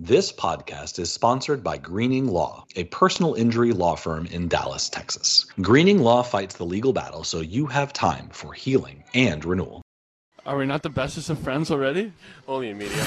[0.00, 5.44] This podcast is sponsored by Greening Law, a personal injury law firm in Dallas, Texas.
[5.60, 9.82] Greening Law fights the legal battle so you have time for healing and renewal.
[10.46, 12.12] Are we not the bestest of friends already?
[12.46, 13.04] Only in media.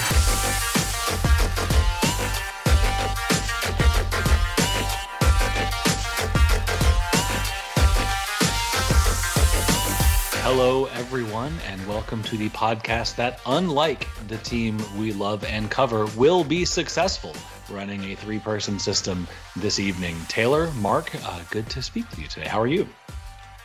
[11.11, 16.41] Everyone, and welcome to the podcast that, unlike the team we love and cover, will
[16.41, 17.35] be successful
[17.69, 20.15] running a three person system this evening.
[20.29, 22.47] Taylor, Mark, uh, good to speak to you today.
[22.47, 22.87] How are you?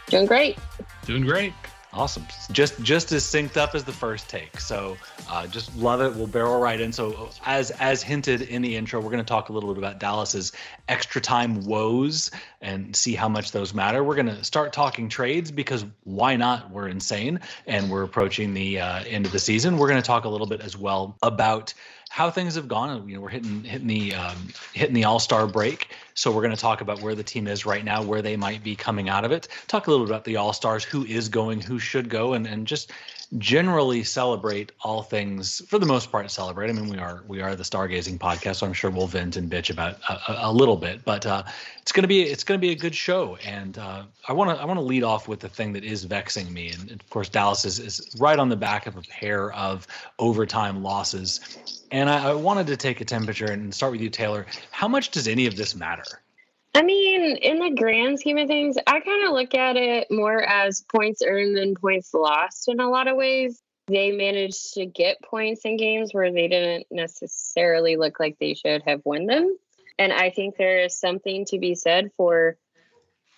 [0.09, 0.59] Doing great.
[1.05, 1.53] Doing great.
[1.97, 2.27] Awesome.
[2.53, 4.61] Just just as synced up as the first take.
[4.61, 4.99] So
[5.31, 6.15] uh, just love it.
[6.15, 6.93] We'll barrel right in.
[6.93, 9.99] So as as hinted in the intro, we're going to talk a little bit about
[9.99, 10.53] Dallas's
[10.89, 14.05] extra time woes and see how much those matter.
[14.05, 16.71] We're going to start talking trades because why not?
[16.71, 19.79] We're insane and we're approaching the uh, end of the season.
[19.79, 21.73] We're going to talk a little bit as well about
[22.09, 23.09] how things have gone.
[23.09, 26.55] You know, we're hitting hitting the um, hitting the All Star break, so we're going
[26.55, 29.25] to talk about where the team is right now, where they might be coming out
[29.25, 29.49] of it.
[29.67, 32.47] Talk a little bit about the All Stars, who is going, who should go, and
[32.47, 32.91] and just
[33.39, 36.71] generally celebrate all things for the most part celebrate.
[36.71, 39.51] I mean we are we are the stargazing podcast so i'm sure we'll vent and
[39.51, 41.43] bitch about a, a little bit but uh,
[41.81, 44.65] it's to be it's to be a good show and uh, i want to i
[44.65, 47.65] want to lead off with the thing that is vexing me and of course dallas
[47.65, 49.87] is, is right on the back of a pair of
[50.19, 51.59] overtime losses
[51.91, 54.47] and I, I wanted to take a temperature and start with you taylor.
[54.71, 56.23] How much does any of this matter
[56.77, 60.43] I mean, in the grand scheme of things, I kind of look at it more
[60.43, 63.63] as points earned than points lost in a lot of ways.
[63.87, 68.83] They managed to get points in games where they didn't necessarily look like they should
[68.83, 69.57] have won them.
[69.99, 72.59] And I think there is something to be said for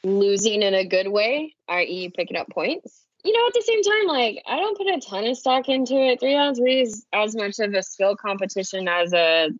[0.02, 3.05] losing in a good way, i.e., picking up points.
[3.23, 5.95] You know, at the same time, like I don't put a ton of stock into
[5.95, 6.19] it.
[6.19, 9.50] Three on three is as much of a skill competition as a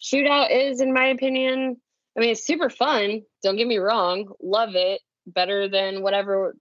[0.00, 1.76] shootout is, in my opinion.
[2.18, 3.22] I mean, it's super fun.
[3.44, 4.32] Don't get me wrong.
[4.42, 5.02] Love it.
[5.28, 6.56] Better than whatever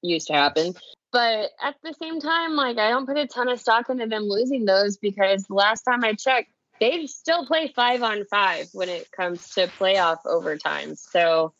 [0.00, 0.72] used to happen.
[1.12, 4.22] But at the same time, like, I don't put a ton of stock into them
[4.22, 6.50] losing those because last time I checked,
[6.80, 10.94] they still play five on five when it comes to playoff overtime.
[10.94, 11.52] So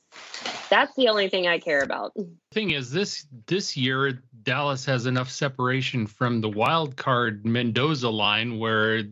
[0.71, 2.13] that's the only thing I care about.
[2.51, 8.59] Thing is, this this year Dallas has enough separation from the wild card Mendoza line
[8.59, 9.05] where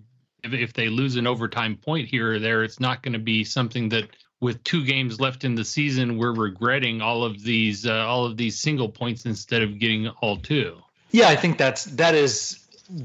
[0.42, 3.44] if, if they lose an overtime point here or there, it's not going to be
[3.44, 4.08] something that
[4.42, 8.36] with two games left in the season, we're regretting all of these uh, all of
[8.36, 10.76] these single points instead of getting all two.
[11.12, 12.58] Yeah, I think that's that is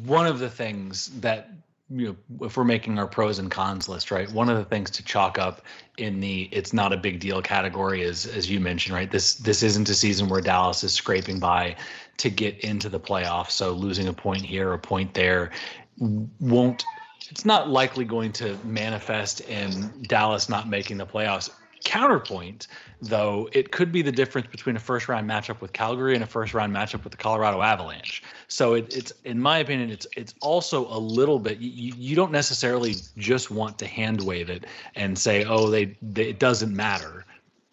[0.03, 1.51] one of the things that
[1.91, 4.29] you know if we're making our pros and cons list, right?
[4.31, 5.61] One of the things to chalk up
[5.99, 9.09] in the it's not a big deal category is as you mentioned, right?
[9.09, 11.75] This this isn't a season where Dallas is scraping by
[12.17, 13.51] to get into the playoffs.
[13.51, 15.51] So losing a point here, a point there
[15.99, 16.83] won't
[17.29, 21.49] it's not likely going to manifest in Dallas not making the playoffs.
[21.83, 22.67] Counterpoint,
[23.01, 26.27] though, it could be the difference between a first round matchup with Calgary and a
[26.27, 28.23] first round matchup with the Colorado Avalanche.
[28.47, 31.59] So it, it's, in my opinion, it's it's also a little bit.
[31.59, 36.29] You, you don't necessarily just want to hand wave it and say, oh, they, they
[36.29, 37.25] it doesn't matter,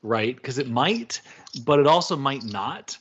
[0.03, 0.37] right?
[0.37, 1.21] Because it might,
[1.65, 2.97] but it also might not.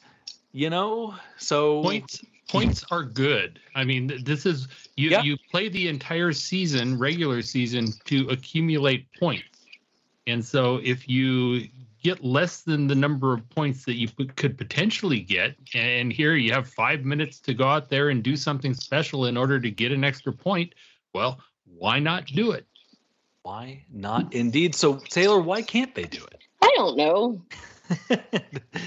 [0.51, 3.59] You know, so points points are good.
[3.75, 5.21] I mean, this is you yeah.
[5.23, 9.43] you play the entire season, regular season, to accumulate points.
[10.27, 11.67] And so if you
[12.01, 16.51] get less than the number of points that you could potentially get, and here you
[16.53, 19.91] have five minutes to go out there and do something special in order to get
[19.91, 20.73] an extra point,
[21.13, 22.65] well, why not do it?
[23.43, 24.75] Why not indeed?
[24.75, 26.41] So, Taylor, why can't they do it?
[26.61, 27.41] I don't know.
[28.07, 28.21] kind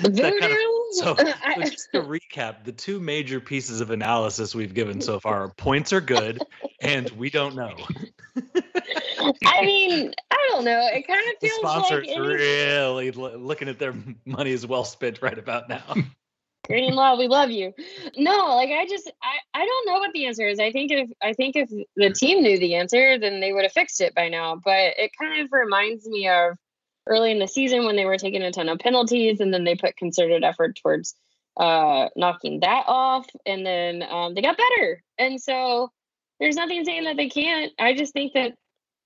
[0.04, 0.56] of,
[0.92, 1.14] so,
[1.60, 5.92] just to recap, the two major pieces of analysis we've given so far are points
[5.92, 6.40] are good
[6.80, 7.74] and we don't know.
[9.44, 10.88] I mean, I don't know.
[10.92, 15.22] It kind of feels the sponsors like really looking at their money is well spent
[15.22, 15.94] right about now.
[16.66, 17.72] Green Law, we love you.
[18.16, 20.58] No, like I just I, I don't know what the answer is.
[20.58, 23.72] I think if I think if the team knew the answer, then they would have
[23.72, 24.56] fixed it by now.
[24.56, 26.56] But it kind of reminds me of
[27.06, 29.74] early in the season when they were taking a ton of penalties, and then they
[29.74, 31.14] put concerted effort towards
[31.56, 35.02] uh, knocking that off, and then um, they got better.
[35.18, 35.90] And so
[36.40, 37.72] there's nothing saying that they can't.
[37.78, 38.54] I just think that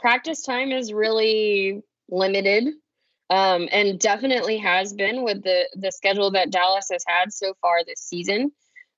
[0.01, 2.69] practice time is really limited,
[3.29, 7.85] um, and definitely has been with the the schedule that Dallas has had so far
[7.85, 8.53] this season.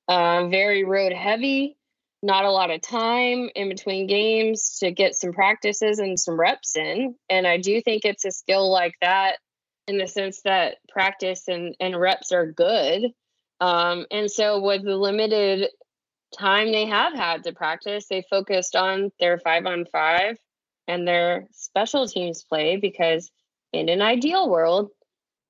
[0.09, 1.77] Uh, very road heavy
[2.23, 6.77] not a lot of time in between games to get some practices and some reps
[6.77, 7.17] in.
[7.29, 9.39] And I do think it's a skill like that
[9.89, 13.11] in the sense that practice and, and reps are good.
[13.61, 15.69] Um, and so, with the limited
[16.37, 20.37] time they have had to practice, they focused on their five on five
[20.89, 23.31] and their special teams play because
[23.73, 24.91] in an ideal world,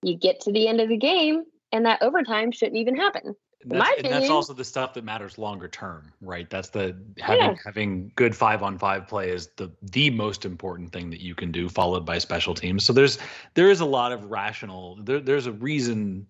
[0.03, 3.35] you get to the end of the game and that overtime shouldn't even happen.
[3.63, 6.49] And that's, and that's, also the stuff that matters longer term, right?
[6.51, 7.55] That's the having yeah.
[7.65, 11.53] having good five on five play is the the most important thing that you can
[11.53, 12.85] do, followed by special teams.
[12.85, 13.19] So there's
[13.55, 14.99] there is a lot of rational.
[15.03, 16.27] There, there's a reason.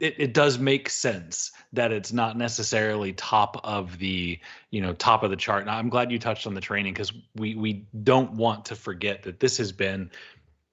[0.00, 4.38] It, it does make sense that it's not necessarily top of the
[4.70, 5.66] you know top of the chart.
[5.66, 9.22] Now I'm glad you touched on the training because we we don't want to forget
[9.24, 10.10] that this has been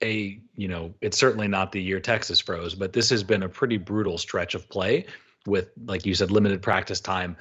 [0.01, 3.49] a you know it's certainly not the year Texas froze, but this has been a
[3.49, 5.05] pretty brutal stretch of play
[5.47, 7.35] with like you said limited practice time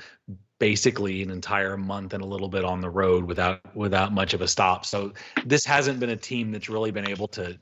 [0.59, 4.41] basically an entire month and a little bit on the road without without much of
[4.41, 5.13] a stop so
[5.45, 7.59] this hasn't been a team that's really been able to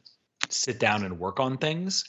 [0.48, 2.04] sit down and work on things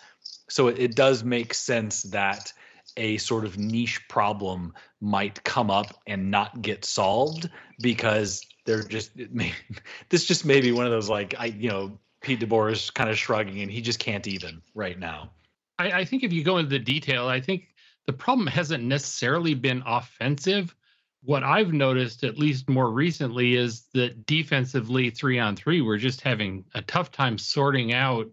[0.50, 2.52] so it, it does make sense that
[2.98, 7.50] a sort of niche problem might come up and not get solved
[7.82, 9.54] because they're just may,
[10.10, 13.10] this just may be one of those like I you know Pete DeBoer is kind
[13.10, 15.30] of shrugging and he just can't even right now.
[15.78, 17.75] I, I think if you go into the detail, I think
[18.08, 20.76] the problem hasn't necessarily been offensive.
[21.24, 26.22] What I've noticed, at least more recently, is that defensively, three on three, we're just
[26.22, 28.30] having a tough time sorting out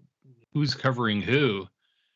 [0.53, 1.67] who's covering who.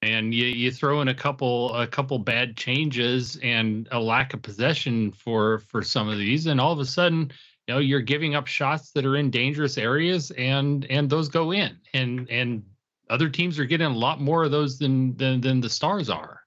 [0.03, 4.43] And you, you throw in a couple a couple bad changes and a lack of
[4.43, 7.32] possession for for some of these, and all of a sudden,
[7.67, 11.52] you know, you're giving up shots that are in dangerous areas, and and those go
[11.52, 12.62] in, and and
[13.09, 16.43] other teams are getting a lot more of those than than than the Stars are.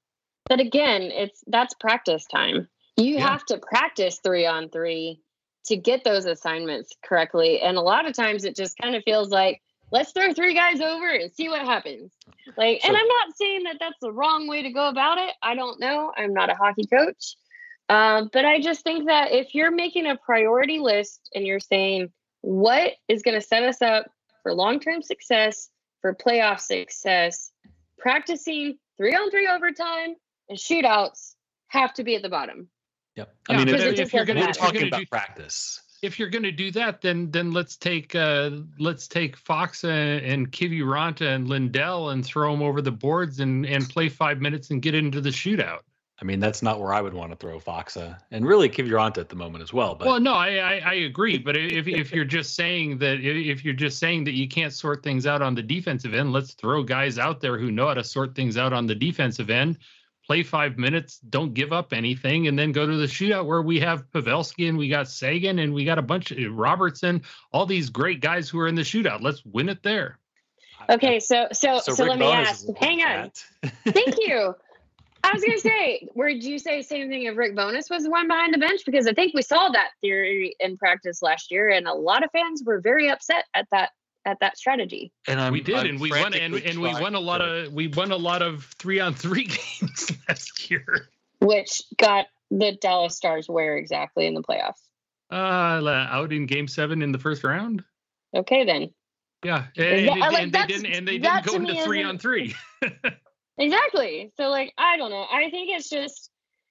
[0.50, 2.68] But again, it's that's practice time.
[2.98, 3.30] You yeah.
[3.30, 5.22] have to practice three on three
[5.66, 7.62] to get those assignments correctly.
[7.62, 9.62] And a lot of times it just kind of feels like,
[9.92, 12.12] let's throw three guys over and see what happens.
[12.57, 15.31] Like, so, and I'm not saying that that's the wrong way to go about it.
[15.44, 16.12] I don't know.
[16.18, 17.36] I'm not a hockey coach.
[17.88, 22.12] Um, but I just think that if you're making a priority list and you're saying,
[22.42, 24.06] what is going to set us up
[24.44, 25.69] for long term success,
[26.01, 27.51] for playoff success,
[27.98, 30.16] practicing three on three overtime
[30.50, 31.36] and shootouts
[31.68, 32.68] have to be at the bottom.
[33.16, 33.36] Yep.
[33.50, 36.51] I mean, if, if, you're going to talk about do, practice, if you're going to
[36.51, 42.12] do that, then then let's take uh, let's take Faksa and, and Kiviranta and Lindell
[42.12, 45.30] and throw them over the boards and and play five minutes and get into the
[45.30, 45.80] shootout.
[46.22, 49.30] I mean, that's not where I would want to throw Faksa and really Kiviranta at
[49.30, 49.96] the moment as well.
[49.96, 51.38] But well, no, I, I, I agree.
[51.38, 55.04] But if if you're just saying that if you're just saying that you can't sort
[55.04, 58.04] things out on the defensive end, let's throw guys out there who know how to
[58.04, 59.78] sort things out on the defensive end
[60.29, 63.79] play five minutes, don't give up anything, and then go to the shootout where we
[63.79, 67.89] have Pavelski and we got Seguin and we got a bunch of Robertson, all these
[67.89, 69.23] great guys who are in the shootout.
[69.23, 70.19] Let's win it there.
[70.87, 72.67] Okay, so so so, so let me ask.
[72.77, 73.31] Hang on.
[73.87, 74.53] Thank you.
[75.23, 78.03] I was gonna say, where did you say the same thing if Rick Bowness was
[78.03, 78.81] the one behind the bench?
[78.85, 82.29] Because I think we saw that theory in practice last year, and a lot of
[82.31, 83.89] fans were very upset at that
[84.29, 85.11] at that strategy.
[85.27, 87.73] And I'm, we did, I'm and we won, and, and we won a lot of
[87.73, 89.43] we won a lot of three on three
[89.81, 91.09] games last year,
[91.39, 94.81] which got the Dallas Stars where exactly in the playoffs?
[95.31, 97.83] Uh, out in Game Seven in the first round.
[98.35, 98.93] Okay, then.
[99.43, 102.17] Yeah, and, that, and, like, and they didn't, and they didn't go into three on
[102.17, 102.55] three.
[103.57, 104.31] exactly.
[104.35, 105.25] So, like, I don't know.
[105.31, 106.29] I think it's just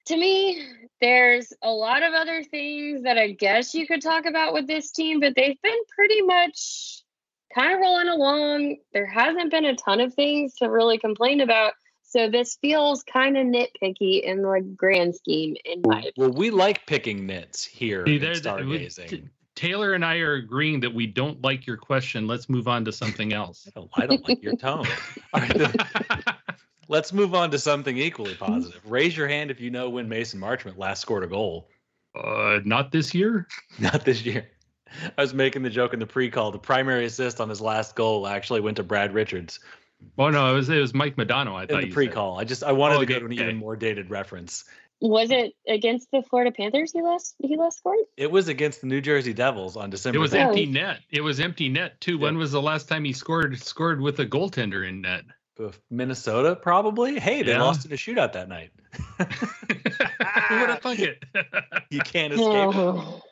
[0.08, 0.62] to me,
[1.00, 4.90] there's a lot of other things that I guess you could talk about with this
[4.90, 7.02] team, but they've been pretty much
[7.54, 8.76] kind of rolling along.
[8.92, 11.74] There hasn't been a ton of things to really complain about.
[12.02, 16.12] So this feels kind of nitpicky in the grand scheme, in my opinion.
[16.16, 19.28] Well, we like picking nits here See, stargazing.
[19.54, 22.26] Taylor and I are agreeing that we don't like your question.
[22.26, 23.66] Let's move on to something else.
[23.66, 24.86] I, don't, I don't like your tone.
[25.34, 25.72] All right,
[26.88, 28.80] let's move on to something equally positive.
[28.86, 31.68] Raise your hand if you know when Mason Marchment last scored a goal.
[32.14, 33.46] Uh, not this year.
[33.78, 34.48] Not this year.
[35.16, 36.50] I was making the joke in the pre-call.
[36.50, 39.60] The primary assist on his last goal actually went to Brad Richards.
[40.16, 41.54] Oh no, it was it was Mike Modano.
[41.56, 42.36] I thought in the pre-call.
[42.36, 42.40] Said.
[42.40, 44.64] I just I wanted oh, to go to an even more dated reference.
[45.00, 47.98] Was it against the Florida Panthers he last he last scored?
[48.16, 50.18] It was against the New Jersey Devils on December.
[50.18, 50.48] It was 3rd.
[50.48, 51.00] empty net.
[51.10, 52.16] It was empty net too.
[52.16, 52.22] Yeah.
[52.22, 55.24] When was the last time he scored scored with a goaltender in net?
[55.58, 57.18] Uh, Minnesota, probably.
[57.18, 57.62] Hey, they yeah.
[57.62, 58.70] lost in a shootout that night.
[59.18, 61.24] Who would have thunk it?
[61.90, 62.46] you can't escape.
[62.46, 63.22] Oh.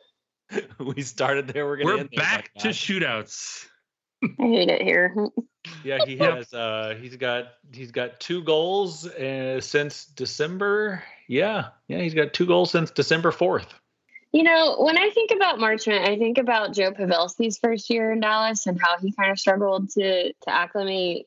[0.79, 1.67] we started there.
[1.67, 1.97] We're gonna.
[1.97, 3.67] We're back to shootouts.
[4.23, 5.15] I hate it here.
[5.85, 6.53] yeah, he has.
[6.53, 7.47] Uh, he's got.
[7.73, 11.03] He's got two goals uh, since December.
[11.29, 13.75] Yeah, yeah, he's got two goals since December fourth.
[14.33, 18.21] You know, when I think about Marchment, I think about Joe Pavelski's first year in
[18.21, 21.26] Dallas and how he kind of struggled to to acclimate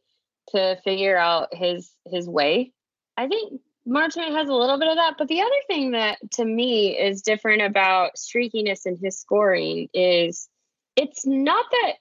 [0.50, 2.72] to figure out his his way.
[3.18, 5.16] I think Marchment has a little bit of that.
[5.18, 10.48] But the other thing that to me is different about streakiness in his scoring is
[10.96, 11.94] it's not that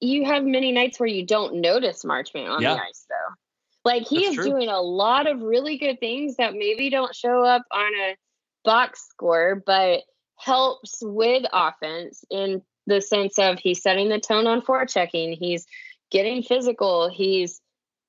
[0.00, 2.74] you have many nights where you don't notice Marchment on yeah.
[2.74, 3.34] the ice, though.
[3.84, 4.44] Like he That's is true.
[4.44, 8.16] doing a lot of really good things that maybe don't show up on a
[8.64, 10.00] box score, but
[10.38, 15.36] helps with offense in the sense of he's setting the tone on forechecking.
[15.38, 15.66] He's
[16.10, 17.08] getting physical.
[17.08, 17.60] He's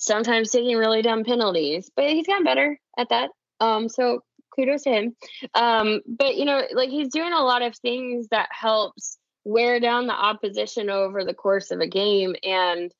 [0.05, 3.29] sometimes taking really dumb penalties, but he's gotten better at that.
[3.59, 4.21] Um, so
[4.55, 5.15] kudos to him.
[5.53, 10.07] Um, but you know, like he's doing a lot of things that helps wear down
[10.07, 12.35] the opposition over the course of a game.
[12.43, 12.91] And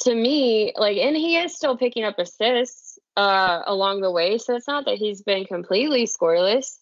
[0.00, 4.38] to me, like, and he is still picking up assists uh, along the way.
[4.38, 6.78] So it's not that he's been completely scoreless.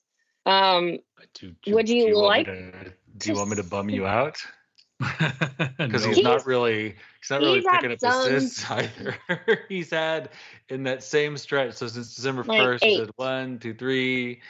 [0.46, 0.99] Um,
[1.34, 2.46] do, do, would you, do you like?
[2.46, 4.38] To, do you want me to bum you out?
[5.78, 9.16] Because he's, he's, not really he's not really picking up some, assists either.
[9.69, 10.28] he's had
[10.69, 11.75] in that same stretch.
[11.75, 14.40] So since December first, like he said one, two, three,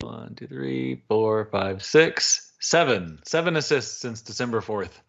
[0.00, 5.00] one, two, three, four, five, six, seven, seven assists since December fourth.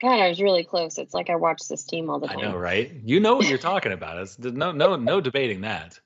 [0.00, 0.96] God, I was really close.
[0.96, 2.38] It's like I watch this team all the time.
[2.38, 2.92] I know, right?
[3.04, 4.16] You know what you're talking about.
[4.18, 6.00] It's no, no, no debating that.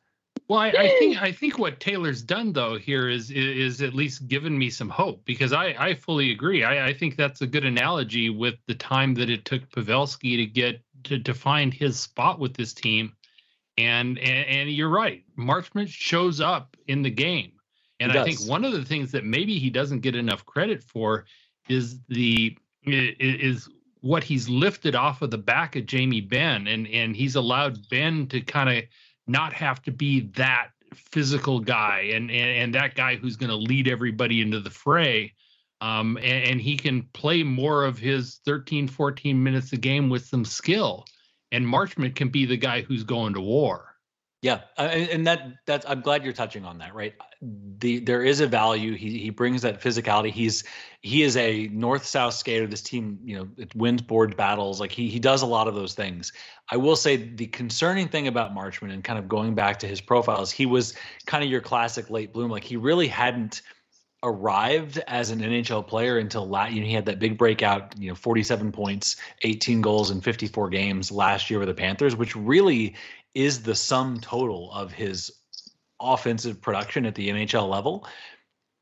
[0.49, 4.29] Well, I, I, think I think what Taylor's done though here is is at least
[4.29, 6.65] given me some hope because I I fully agree.
[6.65, 10.47] I, I think that's a good analogy with the time that it took Pavelski to
[10.47, 13.13] get to, to find his spot with this team,
[13.79, 15.25] and and, and you're right.
[15.39, 17.53] Marchment shows up in the game,
[18.01, 21.25] and I think one of the things that maybe he doesn't get enough credit for
[21.69, 23.69] is the is
[24.03, 28.27] what he's lifted off of the back of Jamie Benn, and and he's allowed Benn
[28.27, 28.85] to kind of
[29.27, 33.57] not have to be that physical guy and and, and that guy who's going to
[33.57, 35.35] lead everybody into the fray.
[35.81, 40.25] Um, and, and, he can play more of his 13 14 minutes a game with
[40.25, 41.05] some skill.
[41.53, 43.94] And marchment can be the guy who's going to war
[44.45, 47.15] yeah, uh, and that that's I'm glad you're touching on that, right?
[47.79, 48.95] The there is a value.
[48.95, 50.31] He he brings that physicality.
[50.31, 50.65] He's
[51.01, 52.67] he is a north south skater.
[52.67, 54.81] This team, you know, it wins board battles.
[54.81, 56.31] Like he he does a lot of those things.
[56.71, 60.03] I will say the concerning thing about Marchment and kind of going back to his
[60.03, 60.93] profiles, he was
[61.25, 62.51] kind of your classic late bloom.
[62.51, 63.63] Like he really hadn't
[64.23, 66.75] arrived as an NHL player until last.
[66.75, 67.95] You know, he had that big breakout.
[67.99, 72.37] You know, 47 points, 18 goals in 54 games last year with the Panthers, which
[72.37, 72.95] really
[73.35, 75.33] is the sum total of his
[76.01, 78.07] offensive production at the NHL level.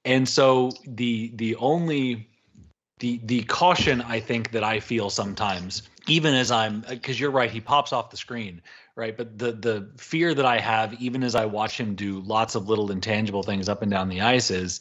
[0.04, 2.28] And so the the only
[2.99, 7.50] the the caution I think that I feel sometimes, even as I'm because you're right,
[7.50, 8.61] he pops off the screen,
[8.97, 9.16] right?
[9.16, 12.68] But the the fear that I have, even as I watch him do lots of
[12.68, 14.80] little intangible things up and down the ice, is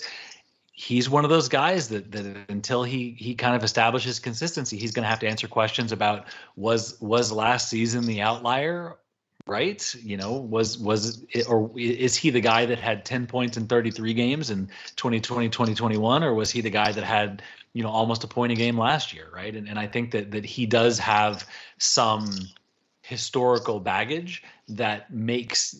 [0.71, 4.91] he's one of those guys that that until he he kind of establishes consistency, he's
[4.91, 6.25] going to have to answer questions about
[6.55, 8.97] was was last season the outlier
[9.47, 9.95] right?
[9.95, 13.67] You know, was was it, or is he the guy that had 10 points in
[13.67, 17.41] 33 games in 2020 2021 or was he the guy that had,
[17.73, 19.55] you know, almost a point a game last year, right?
[19.55, 22.31] And and I think that that he does have some
[23.01, 25.75] historical baggage that makes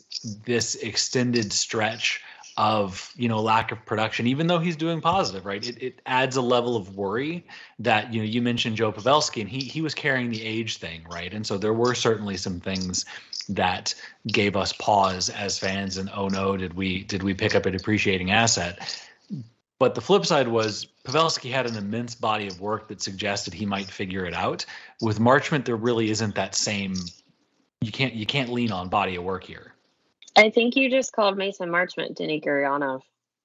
[0.45, 2.21] this extended stretch
[2.57, 6.35] of you know lack of production even though he's doing positive right it, it adds
[6.35, 7.45] a level of worry
[7.79, 11.01] that you know you mentioned joe pavelski and he he was carrying the age thing
[11.09, 13.05] right and so there were certainly some things
[13.55, 13.93] that
[14.27, 17.71] gave us pause as fans and oh no did we did we pick up a
[17.71, 18.79] depreciating asset
[19.81, 23.65] but the flip side was Pavelski had an immense body of work that suggested he
[23.65, 24.63] might figure it out.
[25.01, 26.93] With Marchment, there really isn't that same.
[27.81, 29.73] You can't you can't lean on body of work here.
[30.35, 33.01] I think you just called Mason Marchment Denny Gurianov.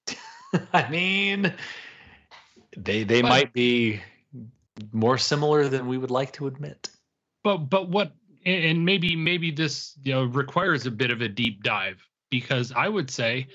[0.74, 1.54] I mean,
[2.76, 4.02] they they might be
[4.92, 6.90] more similar than we would like to admit.
[7.42, 8.12] But but what
[8.46, 12.88] and maybe maybe this you know requires a bit of a deep dive because I
[12.88, 13.46] would say,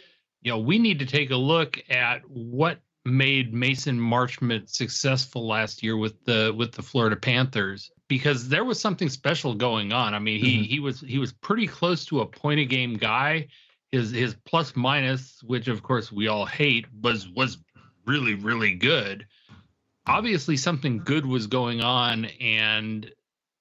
[0.41, 5.81] you know, we need to take a look at what made Mason Marchment successful last
[5.81, 10.13] year with the with the Florida Panthers because there was something special going on.
[10.13, 10.63] I mean, he mm-hmm.
[10.63, 13.47] he was he was pretty close to a point a game guy.
[13.91, 17.57] His his plus minus, which of course we all hate, was was
[18.05, 19.25] really really good.
[20.07, 23.11] Obviously, something good was going on, and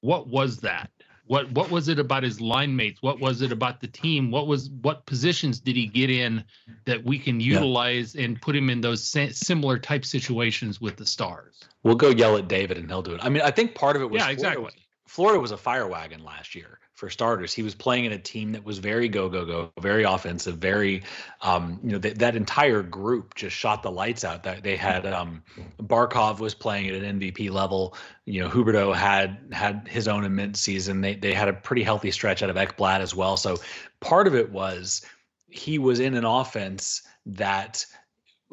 [0.00, 0.90] what was that?
[1.30, 3.02] What what was it about his line mates?
[3.02, 4.32] What was it about the team?
[4.32, 6.42] What was what positions did he get in
[6.87, 8.25] that we can utilize yeah.
[8.25, 11.60] and put him in those similar type situations with the stars?
[11.84, 13.20] We'll go yell at David and he'll do it.
[13.22, 14.56] I mean, I think part of it was yeah, exactly.
[14.56, 14.75] Florida was,
[15.06, 17.54] Florida was a fire wagon last year for starters.
[17.54, 21.02] He was playing in a team that was very go go go, very offensive, very
[21.40, 24.42] um, you know th- that entire group just shot the lights out.
[24.42, 25.42] That they had um,
[25.80, 27.97] Barkov was playing at an MVP level.
[28.26, 31.00] You know, Huberdeau had had his own immense season.
[31.00, 33.38] They they had a pretty healthy stretch out of Ekblad as well.
[33.38, 33.57] So
[34.00, 35.00] part of it was
[35.49, 37.85] he was in an offense that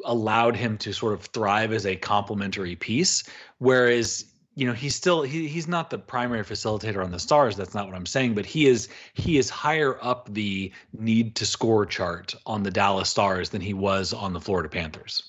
[0.06, 3.24] allowed him to sort of thrive as a complementary piece,
[3.58, 4.24] whereas
[4.58, 7.86] you know he's still he, he's not the primary facilitator on the stars that's not
[7.86, 12.34] what i'm saying but he is he is higher up the need to score chart
[12.44, 15.22] on the dallas stars than he was on the florida panthers.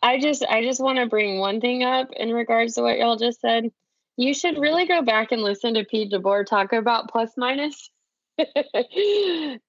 [0.00, 3.16] I just i just want to bring one thing up in regards to what y'all
[3.16, 3.70] just said.
[4.16, 7.90] You should really go back and listen to pete deboer talk about plus minus.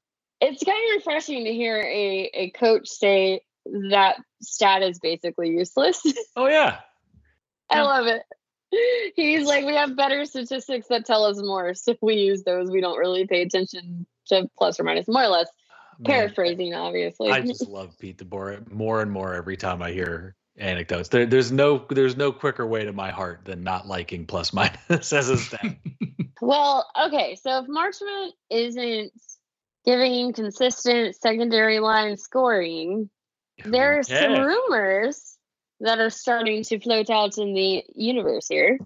[0.46, 6.02] It's kind of refreshing to hear a, a coach say that stat is basically useless.
[6.36, 6.80] Oh yeah.
[7.70, 8.24] I love it.
[9.16, 11.74] He's like, we have better statistics that tell us more.
[11.74, 15.24] So if we use those, we don't really pay attention to plus or minus, more
[15.24, 15.48] or less.
[16.00, 17.32] Man, Paraphrasing, obviously.
[17.32, 21.10] I just love Pete DeBoer more and more every time I hear anecdotes.
[21.10, 25.14] There, there's no there's no quicker way to my heart than not liking plus minus
[25.14, 25.78] as a stat.
[26.42, 29.12] well, okay, so if Marchment isn't
[29.86, 33.10] giving consistent secondary line scoring,
[33.66, 35.33] there are some rumors
[35.84, 38.80] that are starting to float out in the universe here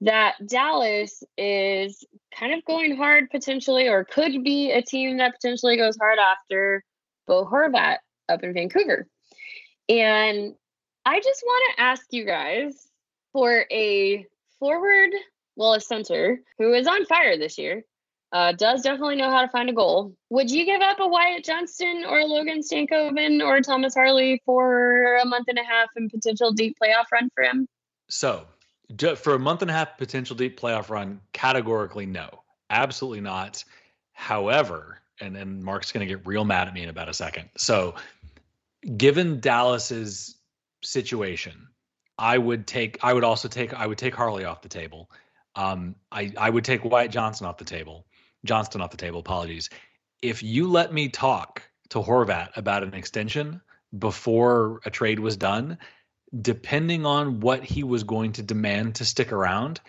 [0.00, 2.04] that Dallas is
[2.36, 6.84] kind of going hard potentially, or could be a team that potentially goes hard after
[7.26, 7.98] Bo Horvat
[8.28, 9.06] up in Vancouver.
[9.88, 10.54] And
[11.04, 12.88] I just want to ask you guys
[13.32, 14.26] for a
[14.58, 15.10] forward,
[15.54, 17.84] well, a center who is on fire this year
[18.32, 20.14] uh, does definitely know how to find a goal.
[20.30, 25.16] Would you give up a Wyatt Johnston or a Logan Stankoven or Thomas Harley for
[25.16, 27.68] a month and a half and potential deep playoff run for him?
[28.08, 28.46] So,
[29.16, 33.64] for a month and a half potential deep playoff run, categorically no, absolutely not.
[34.12, 37.50] However, and then Mark's going to get real mad at me in about a second.
[37.58, 37.94] So,
[38.96, 40.36] given Dallas's
[40.82, 41.68] situation,
[42.18, 42.98] I would take.
[43.02, 43.74] I would also take.
[43.74, 45.10] I would take Harley off the table.
[45.54, 48.06] Um, I I would take Wyatt Johnston off the table.
[48.44, 49.20] Johnston off the table.
[49.20, 49.70] Apologies.
[50.20, 53.60] If you let me talk to Horvat about an extension
[53.98, 55.78] before a trade was done,
[56.40, 59.80] depending on what he was going to demand to stick around,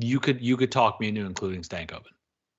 [0.00, 2.12] you could you could talk me into including Stankoven.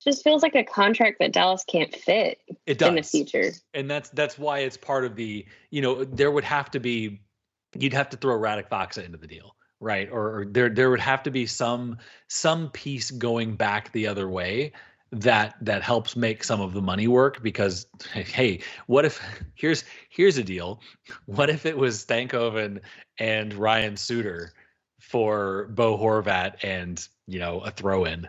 [0.03, 2.89] Just feels like a contract that Dallas can't fit it does.
[2.89, 3.51] in the future.
[3.73, 7.21] And that's that's why it's part of the, you know, there would have to be
[7.77, 10.99] you'd have to throw Radek Faksa into the deal right or, or, there there would
[10.99, 11.97] have to be some
[12.29, 14.71] some piece going back the other way
[15.13, 19.21] that that helps make some of the money work because hey what if
[19.53, 20.81] here's here's a deal.
[21.25, 22.81] What if it was Stankoven
[23.19, 24.53] and Ryan Suter
[24.99, 28.27] for Bo Horvat and you know a throw in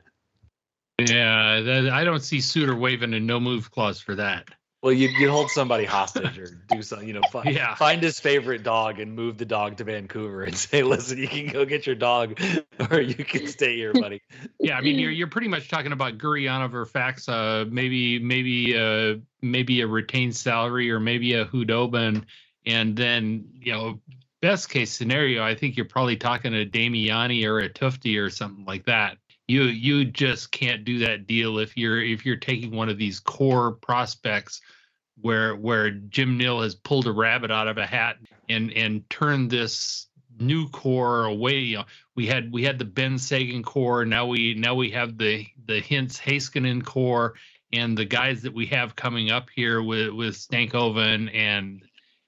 [1.01, 4.49] yeah I don't see Suter waiving a no move clause for that
[4.85, 7.75] well, you you hold somebody hostage or do something, you know, find, yeah.
[7.75, 11.47] find his favorite dog and move the dog to Vancouver and say, listen, you can
[11.47, 12.39] go get your dog
[12.91, 14.21] or you can stay here, buddy.
[14.61, 19.15] Yeah, I mean, you're you're pretty much talking about Gurianov or Faksa, maybe maybe uh
[19.41, 22.27] maybe a retained salary or maybe a Khudobin,
[22.67, 24.01] and then you know,
[24.43, 28.67] best case scenario, I think you're probably talking to Damiani or a Tufte or something
[28.67, 32.89] like that you you just can't do that deal if you're if you're taking one
[32.89, 34.61] of these core prospects
[35.21, 38.17] where where Jim Nill has pulled a rabbit out of a hat
[38.49, 41.59] and and turned this new core away.
[41.59, 41.85] You know,
[42.17, 44.05] we had we had the Benn Seguin core.
[44.05, 47.35] Now we now we have the the Hintz Heiskanen core
[47.73, 51.83] and the guys that we have coming up here with with Stankoven and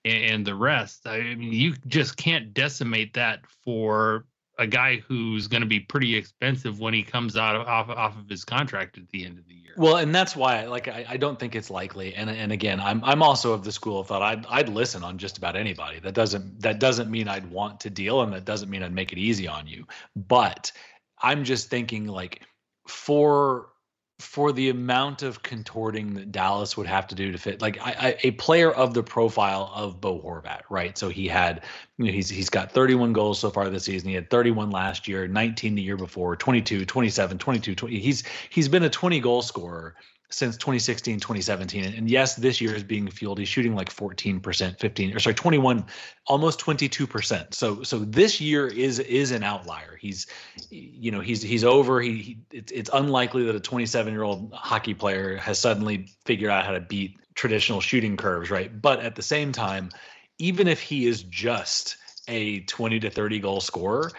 [0.04, 1.06] and the rest.
[1.06, 4.24] I mean, you just can't decimate that for
[4.58, 8.18] a guy who's going to be pretty expensive when he comes out of, off off
[8.18, 9.74] of his contract at the end of the year.
[9.76, 12.14] Well, and that's why, like, I, I don't think it's likely.
[12.14, 15.18] And and again, I'm I'm also of the school of thought I'd I'd listen on
[15.18, 16.00] just about anybody.
[16.00, 19.12] That doesn't that doesn't mean I'd want to deal, and that doesn't mean I'd make
[19.12, 19.86] it easy on you.
[20.14, 20.72] But
[21.20, 22.42] I'm just thinking like
[22.88, 23.68] for
[24.18, 27.90] for the amount of contorting that Dallas would have to do to fit, like I,
[27.98, 30.96] I, a player of the profile of Bo Horvat, right?
[30.96, 31.62] So he had,
[31.98, 34.08] you know, he's he's got 31 goals so far this season.
[34.08, 37.98] He had 31 last year, 19 the year before, 22, 27, 22, 20.
[37.98, 39.94] He's he's been a 20 goal scorer
[40.28, 43.38] since 2016 2017 and yes this year is being fueled.
[43.38, 45.84] He's shooting like 14% 15 or sorry 21
[46.26, 49.96] almost 22% so so this year is is an outlier.
[50.00, 50.26] He's
[50.70, 52.00] you know he's he's over.
[52.00, 56.50] He, he it's, it's unlikely that a 27 year old hockey player has suddenly figured
[56.50, 58.80] out how to beat traditional shooting curves right?
[58.80, 59.90] But at the same time
[60.38, 61.96] even if he is just
[62.28, 64.10] a 20 to 30 goal scorer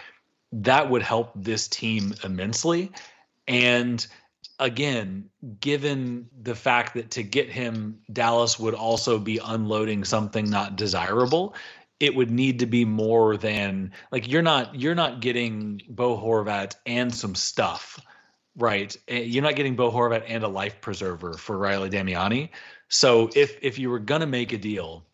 [0.51, 2.91] that would help this team immensely.
[3.47, 4.05] And
[4.59, 10.75] again, given the fact that to get him, Dallas would also be unloading something not
[10.75, 11.55] desirable.
[11.99, 16.75] It would need to be more than like you're not you're not getting Bo Horvat
[16.85, 17.99] and some stuff,
[18.55, 18.95] right?
[19.07, 22.49] You're not getting Bo Horvat and a life preserver for Riley Damiani.
[22.89, 25.05] So if if you were gonna make a deal,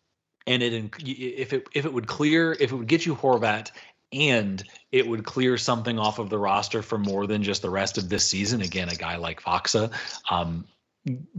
[0.46, 3.70] and it if it if it would clear if it would get you Horvat
[4.14, 7.98] and it would clear something off of the roster for more than just the rest
[7.98, 8.62] of this season.
[8.62, 9.92] Again, a guy like Faksa,
[10.30, 10.64] um,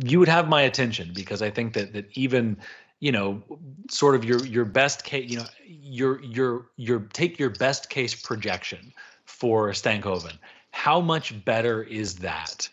[0.03, 2.57] you would have my attention because I think that that even
[2.99, 3.41] you know
[3.89, 8.13] sort of your your best case you know your your your take your best case
[8.13, 8.93] projection
[9.25, 10.37] for Stankoven.
[10.71, 12.69] How much better is that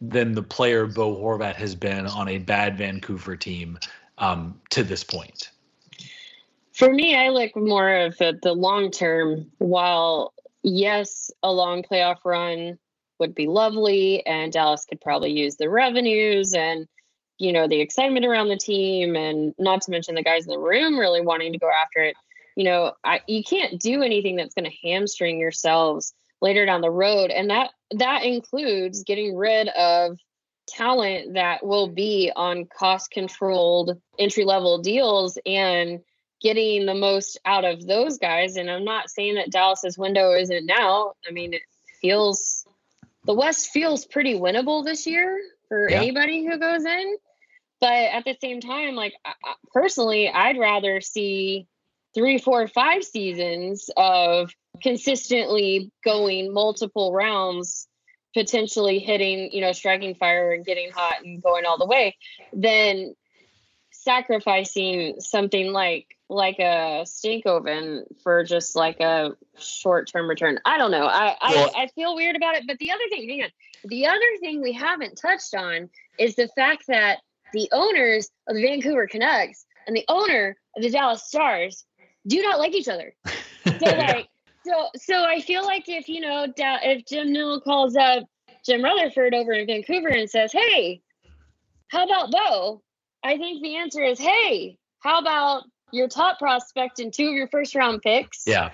[0.00, 3.78] than the player Bo Horvat has been on a bad Vancouver team
[4.18, 5.50] um, to this point?
[6.74, 9.50] For me, I look more of the, the long term.
[9.58, 12.78] While yes, a long playoff run
[13.20, 16.88] would be lovely, and Dallas could probably use the revenues and
[17.38, 20.58] you know the excitement around the team, and not to mention the guys in the
[20.58, 22.16] room really wanting to go after it.
[22.56, 26.90] You know, I, you can't do anything that's going to hamstring yourselves later down the
[26.90, 30.18] road, and that that includes getting rid of
[30.66, 36.00] talent that will be on cost controlled entry level deals and
[36.44, 38.56] getting the most out of those guys.
[38.56, 41.14] And I'm not saying that Dallas's window isn't now.
[41.26, 41.62] I mean, it
[42.02, 42.66] feels
[43.24, 45.96] the West feels pretty winnable this year for yeah.
[45.96, 47.16] anybody who goes in.
[47.80, 49.14] But at the same time, like
[49.72, 51.66] personally, I'd rather see
[52.14, 54.52] three, four, five seasons of
[54.82, 57.88] consistently going multiple rounds,
[58.34, 62.16] potentially hitting, you know, striking fire and getting hot and going all the way,
[62.52, 63.14] than
[64.04, 70.58] sacrificing something like like a Stankoven for just like a short term return.
[70.64, 71.06] I don't know.
[71.06, 72.64] I, I I feel weird about it.
[72.66, 73.50] But the other thing, hang on.
[73.84, 77.18] The other thing we haven't touched on is the fact that
[77.52, 81.84] the owners of the Vancouver Canucks and the owner of the Dallas Stars
[82.26, 83.14] do not like each other.
[83.64, 84.28] So like
[84.66, 88.24] so so I feel like if you know if Jim Nill calls up
[88.64, 91.00] Jim Rutherford over in Vancouver and says, "Hey,
[91.88, 92.82] how about Bo?"
[93.24, 97.48] I think the answer is, "Hey, how about your top prospect and two of your
[97.48, 98.42] first round picks.
[98.46, 98.70] Yeah.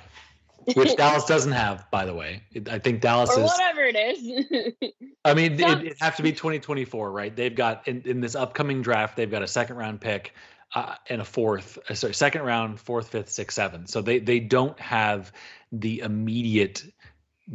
[0.74, 2.42] Which Dallas doesn't have, by the way.
[2.70, 4.92] I think Dallas or is whatever it is.
[5.24, 7.34] I mean, it, it have to be 2024, right?
[7.34, 10.34] They've got in, in this upcoming draft, they've got a second round pick
[10.74, 13.88] uh, and a fourth, uh, sorry, second round, fourth, fifth, sixth, seventh.
[13.88, 15.32] So they they don't have
[15.72, 16.84] the immediate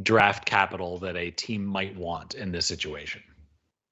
[0.04, 3.22] draft capital that a team might want in this situation.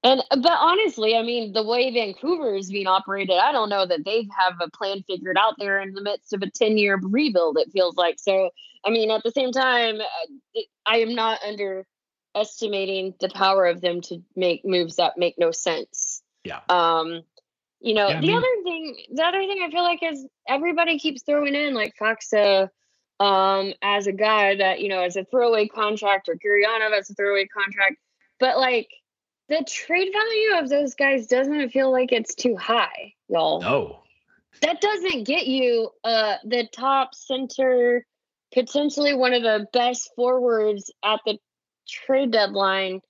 [0.04, 4.04] And but honestly, I mean, the way Vancouver is being operated, I don't know that
[4.04, 7.72] they have a plan figured out there in the midst of a 10-year rebuild it
[7.72, 8.20] feels like.
[8.20, 8.50] So,
[8.84, 14.02] I mean, at the same time, uh, I am not underestimating the power of them
[14.02, 16.22] to make moves that make no sense.
[16.44, 16.60] Yeah.
[16.68, 17.22] Um
[17.80, 20.98] you know, yeah, the mean, other thing, the other thing I feel like is everybody
[20.98, 22.68] keeps throwing in like Faksa
[23.20, 27.14] um as a guy that, you know, as a throwaway contract or Gurianov as a
[27.14, 27.96] throwaway contract.
[28.38, 28.90] But like
[29.48, 33.60] the trade value of those guys doesn't feel like it's too high, y'all.
[33.60, 34.00] No.
[34.62, 38.06] That doesn't get you uh the top center,
[38.52, 41.38] potentially one of the best forwards at the
[41.88, 43.00] trade deadline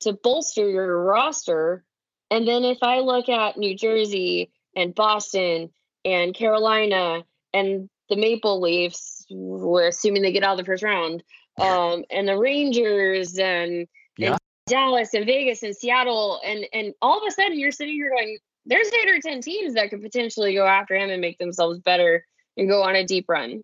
[0.00, 1.84] to bolster your roster.
[2.30, 5.70] And then if I look at New Jersey and Boston
[6.04, 11.22] and Carolina and the Maple Leafs, we're assuming they get out of the first round,
[11.60, 13.86] um, and the Rangers and,
[14.18, 14.32] yeah.
[14.32, 18.10] and Dallas and Vegas and Seattle, and and all of a sudden you're sitting here
[18.10, 21.80] going, there's eight or ten teams that could potentially go after him and make themselves
[21.80, 22.24] better
[22.56, 23.62] and go on a deep run.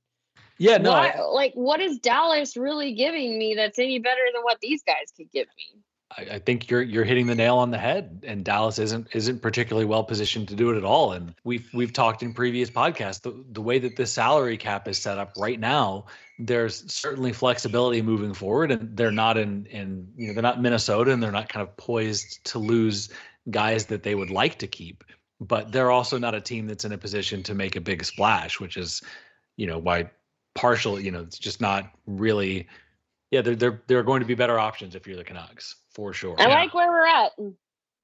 [0.59, 0.93] Yeah, no.
[0.93, 5.11] I, like, what is Dallas really giving me that's any better than what these guys
[5.17, 5.81] could give me?
[6.17, 9.43] I, I, think you're you're hitting the nail on the head, and Dallas isn't isn't
[9.43, 11.13] particularly well positioned to do it at all.
[11.13, 14.99] And we've we've talked in previous podcasts the the way that the salary cap is
[14.99, 16.07] set up right now.
[16.39, 21.13] There's certainly flexibility moving forward, and they're not in in you know they're not Minnesota,
[21.13, 23.11] and they're not kind of poised to lose
[23.51, 25.05] guys that they would like to keep.
[25.41, 28.59] But they're also not a team that's in a position to make a big splash,
[28.59, 29.03] which is
[29.57, 30.11] you know why
[30.55, 32.67] partial you know it's just not really
[33.31, 36.15] yeah there there there are going to be better options if you're the Canucks for
[36.15, 36.35] sure.
[36.39, 36.55] I yeah.
[36.55, 37.33] like where we're at.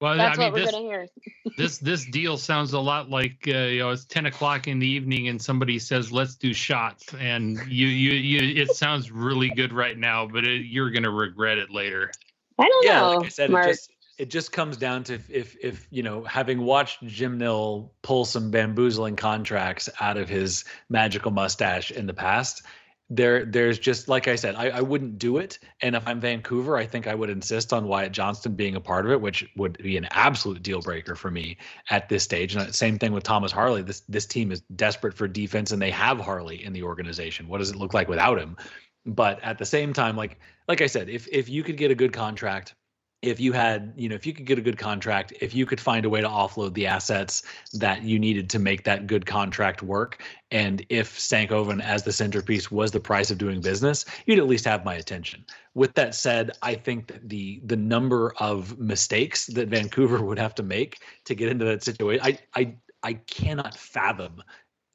[0.02, 1.06] Well, That's I mean, what we're this, gonna hear.
[1.56, 4.86] this this deal sounds a lot like uh, you know it's ten o'clock in the
[4.86, 9.72] evening and somebody says let's do shots and you you you it sounds really good
[9.72, 12.12] right now but it, you're gonna regret it later.
[12.58, 13.16] I don't yeah, know.
[13.16, 16.24] Like I said, it just it just comes down to if, if if you know
[16.24, 22.14] having watched Jim Nill pull some bamboozling contracts out of his magical mustache in the
[22.14, 22.62] past,
[23.08, 25.58] there there's just like I said, I, I wouldn't do it.
[25.80, 29.06] And if I'm Vancouver, I think I would insist on Wyatt Johnston being a part
[29.06, 31.56] of it, which would be an absolute deal breaker for me
[31.90, 32.56] at this stage.
[32.56, 33.82] And same thing with Thomas Harley.
[33.82, 37.46] This this team is desperate for defense, and they have Harley in the organization.
[37.46, 38.56] What does it look like without him?
[39.04, 41.94] But at the same time, like like I said, if if you could get a
[41.94, 42.74] good contract
[43.22, 45.80] if you had, you know, if you could get a good contract, if you could
[45.80, 49.82] find a way to offload the assets that you needed to make that good contract
[49.82, 54.46] work, and if Stankoven as the centerpiece was the price of doing business, you'd at
[54.46, 55.44] least have my attention.
[55.74, 60.54] With that said, I think that the the number of mistakes that Vancouver would have
[60.56, 64.42] to make to get into that situation, I I I cannot fathom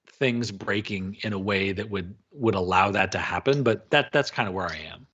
[0.07, 3.63] things breaking in a way that would would allow that to happen.
[3.63, 5.07] But that that's kind of where I am.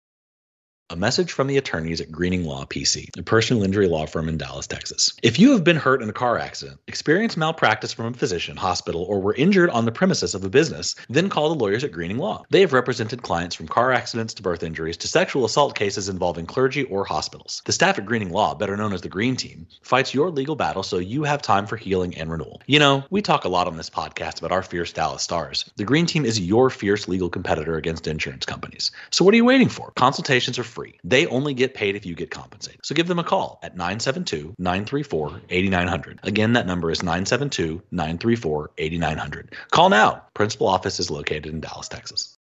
[0.89, 4.37] A message from the attorneys at Greening Law PC, a personal injury law firm in
[4.37, 5.11] Dallas, Texas.
[5.21, 9.03] If you have been hurt in a car accident, experienced malpractice from a physician, hospital,
[9.03, 12.19] or were injured on the premises of a business, then call the lawyers at Greening
[12.19, 12.45] Law.
[12.51, 16.45] They have represented clients from car accidents to birth injuries to sexual assault cases involving
[16.45, 17.61] clergy or hospitals.
[17.65, 20.83] The staff at Greening Law, better known as the Green Team, fights your legal battle
[20.83, 22.61] so you have time for healing and renewal.
[22.65, 25.69] You know, we talk a lot on this podcast about our fierce Dallas stars.
[25.75, 28.91] The Green Team is your fierce legal competitor against insurance companies.
[29.11, 29.91] So what are you waiting for?
[29.97, 30.99] Consultations are free.
[31.03, 32.81] They only get paid if you get compensated.
[32.83, 36.19] So give them a call at 972 934 8900.
[36.21, 39.55] Again, that number is 972 934 8900.
[39.71, 40.21] Call now.
[40.35, 42.37] Principal office is located in Dallas, Texas.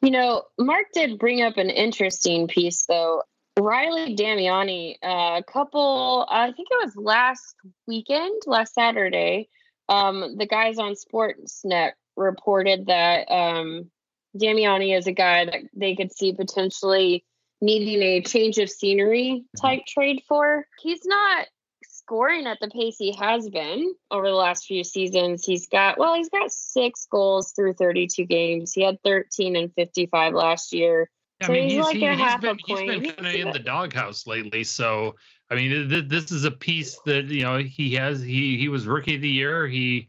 [0.00, 3.24] You know, Mark did bring up an interesting piece, though.
[3.58, 7.56] Riley Damiani, uh, a couple, I think it was last
[7.88, 9.48] weekend, last Saturday,
[9.88, 13.90] um, the guys on Sportsnet reported that um,
[14.38, 17.24] Damiani is a guy that they could see potentially
[17.60, 19.66] needing a change of scenery mm-hmm.
[19.66, 20.66] type trade for.
[20.82, 21.46] He's not
[21.84, 25.44] scoring at the pace he has been over the last few seasons.
[25.44, 28.72] He's got, well, he's got six goals through 32 games.
[28.72, 31.10] He had 13 and 55 last year.
[31.40, 32.90] I so mean, he's, he's like he, a half been, a point.
[32.90, 34.64] He's been kind of in the doghouse lately.
[34.64, 35.14] So,
[35.50, 38.86] I mean, th- this is a piece that, you know, he has, he, he was
[38.86, 39.66] rookie of the year.
[39.66, 40.08] He,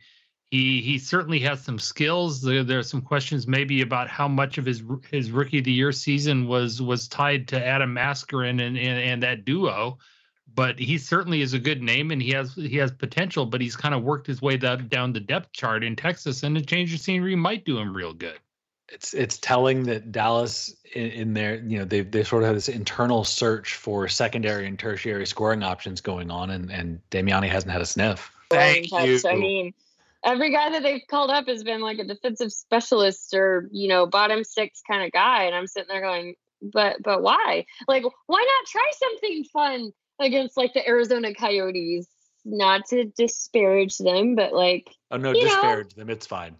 [0.51, 2.41] he he certainly has some skills.
[2.41, 5.71] There, there, are some questions maybe about how much of his his rookie of the
[5.71, 9.97] year season was was tied to Adam Mascherin and, and and that duo.
[10.53, 13.45] But he certainly is a good name and he has he has potential.
[13.45, 16.57] But he's kind of worked his way that, down the depth chart in Texas, and
[16.57, 18.37] a change of scenery might do him real good.
[18.89, 22.57] It's it's telling that Dallas in, in their you know they they sort of have
[22.57, 27.71] this internal search for secondary and tertiary scoring options going on, and and Damiani hasn't
[27.71, 28.29] had a sniff.
[28.49, 29.17] Thank you.
[29.25, 29.73] I mean
[30.23, 34.05] every guy that they've called up has been like a defensive specialist or you know
[34.05, 37.65] bottom six kind of guy and i'm sitting there going but but why?
[37.87, 42.07] Like why not try something fun against like the arizona coyotes?
[42.43, 46.55] Not to disparage them but like oh no disparage know, them it's fine.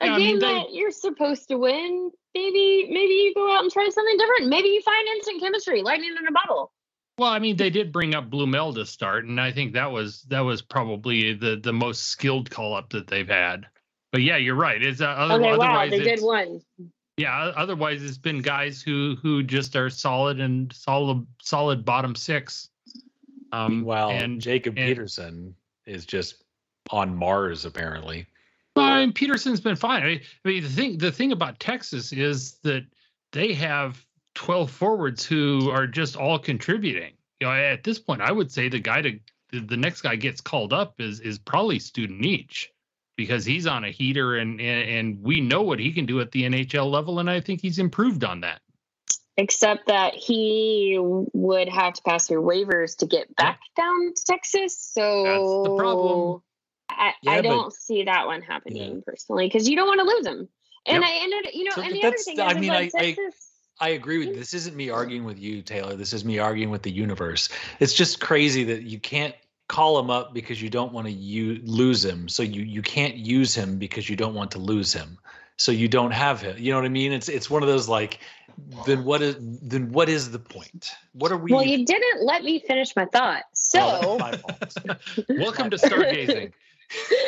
[0.00, 3.52] a yeah, game I mean, they, that you're supposed to win maybe maybe you go
[3.52, 4.48] out and try something different.
[4.48, 6.72] Maybe you find instant chemistry lightning in a bottle
[7.18, 10.22] well, I mean, they did bring up Blumel to start, and I think that was
[10.24, 13.66] that was probably the the most skilled call up that they've had.
[14.10, 14.82] But yeah, you're right.
[14.82, 16.60] It's uh, other, okay, wow, they did one.
[17.16, 22.70] Yeah, otherwise it's been guys who who just are solid and solid solid bottom six.
[23.52, 25.54] Um, well, and Jacob and, Peterson
[25.86, 26.42] is just
[26.90, 28.26] on Mars apparently.
[28.74, 30.02] Well, I mean, Peterson's been fine.
[30.02, 32.84] I mean, the thing the thing about Texas is that
[33.30, 37.12] they have 12 forwards who are just all contributing.
[37.40, 39.18] You know, at this point, I would say the guy to
[39.52, 42.66] the next guy gets called up is is probably Studenic
[43.16, 46.30] because he's on a heater and, and and we know what he can do at
[46.32, 48.60] the NHL level, and I think he's improved on that.
[49.36, 54.78] Except that he would have to pass through waivers to get back down to Texas.
[54.78, 56.42] So that's the problem.
[56.88, 59.00] I, yeah, I don't but, see that one happening yeah.
[59.04, 60.48] personally because you don't want to lose him.
[60.86, 61.10] And yep.
[61.10, 63.86] I ended, you know, so and the other thing is, I mean, I, Texas, I,
[63.86, 64.54] I agree with this.
[64.54, 65.94] Isn't me arguing with you, Taylor.
[65.94, 67.48] This is me arguing with the universe.
[67.80, 69.34] It's just crazy that you can't
[69.68, 72.28] call him up because you don't want to u- lose him.
[72.28, 75.18] So you you can't use him because you don't want to lose him.
[75.56, 76.56] So you don't have him.
[76.58, 77.12] You know what I mean?
[77.12, 78.20] It's it's one of those like
[78.86, 80.92] then what is then what is the point?
[81.12, 83.42] What are we Well, you didn't let me finish my thought.
[83.42, 84.94] Oh, so oh,
[85.28, 86.52] Welcome to stargazing.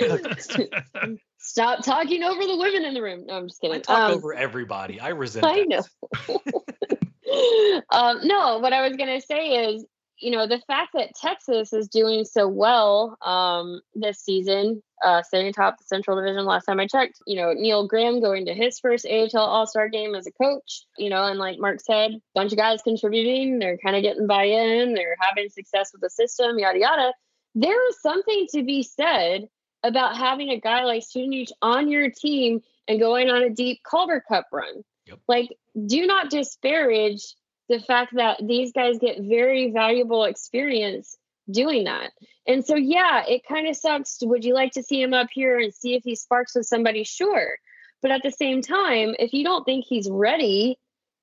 [1.39, 3.27] Stop talking over the women in the room.
[3.27, 3.77] No, I'm just kidding.
[3.77, 5.01] I talk um, over everybody.
[5.01, 5.47] I resent.
[5.47, 5.83] I know.
[7.91, 9.85] um, no, what I was gonna say is,
[10.19, 15.47] you know, the fact that Texas is doing so well um, this season, uh, staying
[15.47, 16.45] atop the Central Division.
[16.47, 19.89] Last time I checked, you know, Neil Graham going to his first AHL All Star
[19.89, 20.85] game as a coach.
[20.99, 23.59] You know, and like Mark said, a bunch of guys contributing.
[23.59, 24.95] They're kind of getting buy in.
[24.95, 26.59] They're having success with the system.
[26.59, 27.13] Yada yada.
[27.55, 29.49] There is something to be said
[29.87, 34.23] about having a guy like Studenic on your team and going on a deep Calder
[34.27, 34.85] Cup run.
[35.07, 35.19] Yep.
[35.29, 37.23] Like, do not disparage
[37.69, 41.17] the fact that these guys get very valuable experience
[41.51, 42.13] doing that.
[42.47, 44.19] And so, yeah, it kind of sucks.
[44.23, 47.05] Would you like to see him up here and see if he sparks with somebody?
[47.05, 47.57] Sure.
[48.03, 50.79] But at the same time, if you don't think he's ready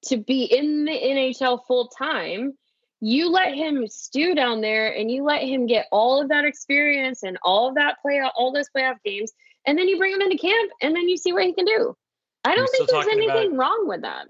[0.06, 2.58] to be in the NHL full time,
[3.04, 7.22] you let him stew down there and you let him get all of that experience
[7.24, 9.34] and all of that play all those playoff games
[9.68, 11.98] and then you bring him into camp and then you see what he can do.
[12.46, 14.28] I don't think there's anything about, wrong with that.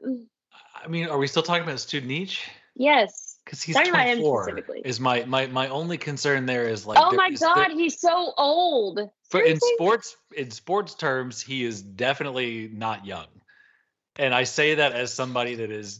[0.84, 2.40] I mean are we still talking about Studnicka
[2.76, 3.38] yes.
[3.46, 7.30] Because he's talking 24 is my my my only concern there is like oh my
[7.30, 9.02] god he's so old.
[9.30, 13.28] For in sports in sports terms he is definitely not young.
[14.16, 16.00] And i say that as somebody that is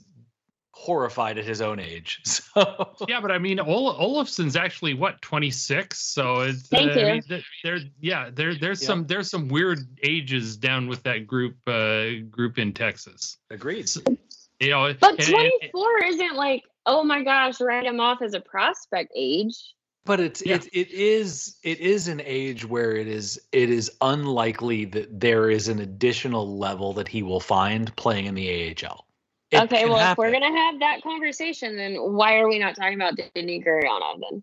[0.74, 2.22] horrified at his own age.
[2.54, 5.98] So yeah, but I mean, Ol- Olofsson's actually what 26.
[5.98, 7.06] So it's Thank uh, you.
[7.08, 8.88] I mean, there, yeah, there, there's yeah.
[8.88, 13.38] some there's some weird ages down with that group uh, group in Texas.
[13.50, 13.90] Agreed.
[13.90, 14.02] So,
[14.60, 18.40] you know, but 24 and, isn't like oh my gosh, write him off as a
[18.40, 19.74] prospect age.
[20.06, 20.56] But it's yeah.
[20.56, 25.50] it, it is it is an age where it is it is unlikely that there
[25.50, 29.08] is an additional level that he will find playing in the AHL.
[29.54, 30.12] It okay, well, happen.
[30.12, 34.20] if we're gonna have that conversation, then why are we not talking about Denis Gurianov
[34.30, 34.42] then?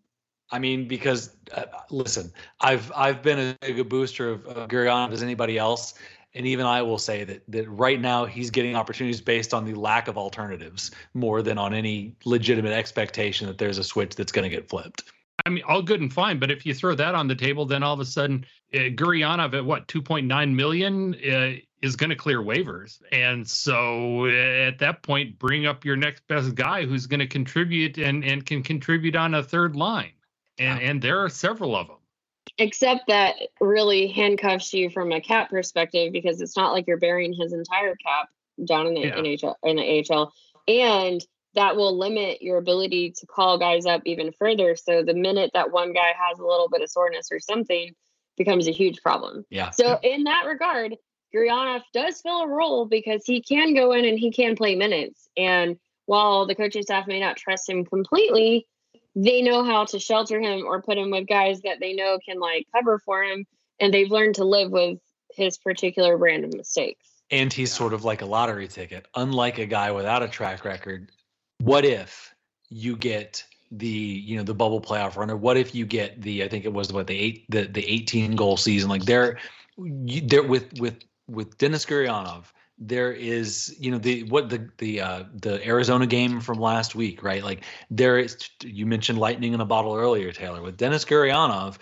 [0.53, 5.13] I mean, because uh, listen, I've I've been as big a booster of, of Gurianov
[5.13, 5.95] as anybody else,
[6.35, 9.75] and even I will say that that right now he's getting opportunities based on the
[9.75, 14.49] lack of alternatives more than on any legitimate expectation that there's a switch that's going
[14.49, 15.05] to get flipped.
[15.45, 17.83] I mean, all good and fine, but if you throw that on the table, then
[17.83, 18.45] all of a sudden,
[18.75, 24.69] uh, Gurianov at what 2.9 million uh, is going to clear waivers, and so uh,
[24.69, 28.45] at that point, bring up your next best guy who's going to contribute and and
[28.45, 30.13] can contribute on a third line,
[30.59, 31.97] and and there are several of them.
[32.59, 37.33] Except that really handcuffs you from a cap perspective because it's not like you're burying
[37.33, 38.29] his entire cap
[38.65, 39.15] down in the yeah.
[39.17, 40.33] NHL in the AHL,
[40.69, 44.77] and that will limit your ability to call guys up even further.
[44.77, 47.93] So the minute that one guy has a little bit of soreness or something
[48.37, 49.45] becomes a huge problem.
[49.51, 49.71] Yeah.
[49.71, 50.97] So in that regard,
[51.35, 55.29] Gurianov does fill a role because he can go in and he can play minutes.
[55.37, 58.67] And while the coaching staff may not trust him completely,
[59.15, 62.41] they know how to shelter him or put him with guys that they know can
[62.41, 63.47] like cover for him.
[63.79, 64.99] And they've learned to live with
[65.35, 67.07] his particular brand of mistakes.
[67.31, 69.07] And he's sort of like a lottery ticket.
[69.15, 71.11] Unlike a guy without a track record,
[71.59, 72.35] what if
[72.69, 75.37] you get the you know the bubble playoff runner?
[75.37, 78.35] What if you get the I think it was what the eight the the 18
[78.35, 78.91] goal season?
[78.91, 79.39] Like there,
[79.79, 80.99] there with with
[81.31, 82.47] with Denis Gurianov,
[82.79, 87.23] there is you know the what the the uh the Arizona game from last week,
[87.23, 87.45] right?
[87.45, 90.63] Like there is you mentioned lightning in a bottle earlier, Taylor.
[90.63, 91.79] With Denis Gurianov,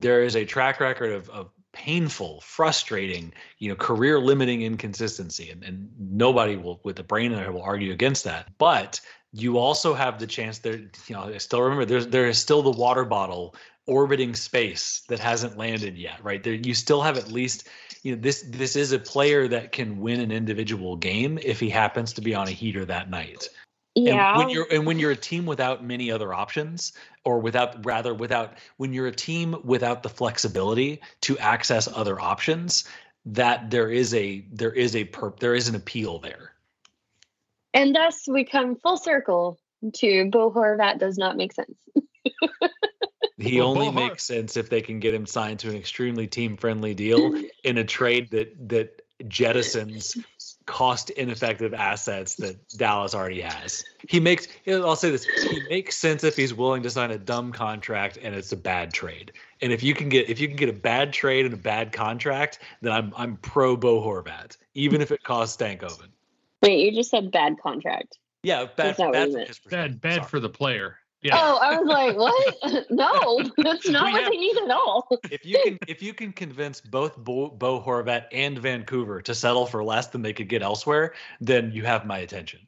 [0.00, 5.50] there is a track record of of painful, frustrating, you know, career limiting inconsistency.
[5.50, 8.48] And, and nobody will, with the brain in there, will argue against that.
[8.58, 9.00] But
[9.32, 12.62] you also have the chance there, you know, I still remember there's there is still
[12.62, 16.42] the water bottle orbiting space that hasn't landed yet, right?
[16.42, 17.68] There you still have at least,
[18.02, 21.68] you know, this this is a player that can win an individual game if he
[21.68, 23.48] happens to be on a heater that night.
[23.94, 24.30] Yeah.
[24.30, 26.92] And when you're and when you're a team without many other options,
[27.24, 32.84] or without rather without when you're a team without the flexibility to access other options,
[33.26, 36.52] that there is a there is a perp there is an appeal there.
[37.72, 39.58] And thus we come full circle
[39.96, 41.76] to Bo Horvat does not make sense.
[43.44, 46.94] he only makes sense if they can get him signed to an extremely team friendly
[46.94, 50.22] deal in a trade that that jettisons
[50.66, 53.84] cost ineffective assets that Dallas already has.
[54.08, 57.52] He makes I'll say this, he makes sense if he's willing to sign a dumb
[57.52, 59.32] contract and it's a bad trade.
[59.60, 61.92] And if you can get if you can get a bad trade and a bad
[61.92, 66.08] contract, then I'm I'm pro Bo Horvat, even if it costs Stankoven.
[66.62, 68.18] Wait, you just said bad contract.
[68.42, 70.98] Yeah, bad bad, bad, bad for the player.
[71.24, 71.38] Yeah.
[71.40, 72.86] Oh, I was like, what?
[72.90, 75.08] no, that's not what have, they need at all.
[75.30, 79.64] if you can, if you can convince both Bo, Bo Horvat and Vancouver to settle
[79.64, 82.60] for less than they could get elsewhere, then you have my attention.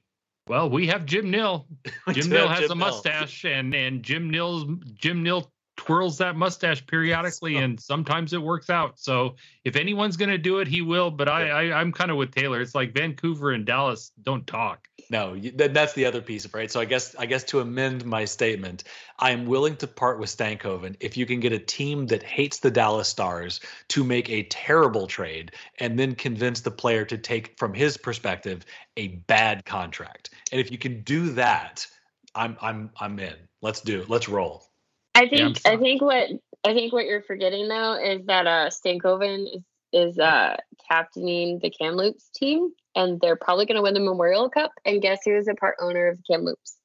[0.49, 1.67] Well, we have Jim Nill.
[2.13, 3.53] Jim Nill has Jim a mustache, Nill.
[3.53, 4.65] and and Jim Nill's
[4.95, 8.99] Jim Nill twirls that mustache periodically, and sometimes it works out.
[8.99, 11.11] So if anyone's going to do it, he will.
[11.11, 12.63] But I, I I'm kind of with Taylor.
[12.63, 14.89] It's like Vancouver and Dallas don't talk.
[15.11, 16.71] No, then that's the other piece of right.
[16.71, 18.85] So I guess I guess to amend my statement,
[19.19, 22.59] I am willing to part with Stankoven if you can get a team that hates
[22.59, 27.57] the Dallas Stars to make a terrible trade and then convince the player to take
[27.59, 28.65] from his perspective
[28.97, 30.31] a bad contract.
[30.51, 31.87] And if you can do that,
[32.35, 33.37] I'm I'm I'm in.
[33.63, 34.11] Let's do it.
[34.11, 34.67] Let's roll.
[35.15, 36.29] I think yeah, I think what
[36.65, 39.63] I think what you're forgetting though is that uh Stankoven is
[39.93, 40.57] is uh
[40.89, 45.21] captaining the Kamloops team and they're probably going to win the Memorial Cup and guess
[45.25, 46.77] who is a part owner of Kamloops?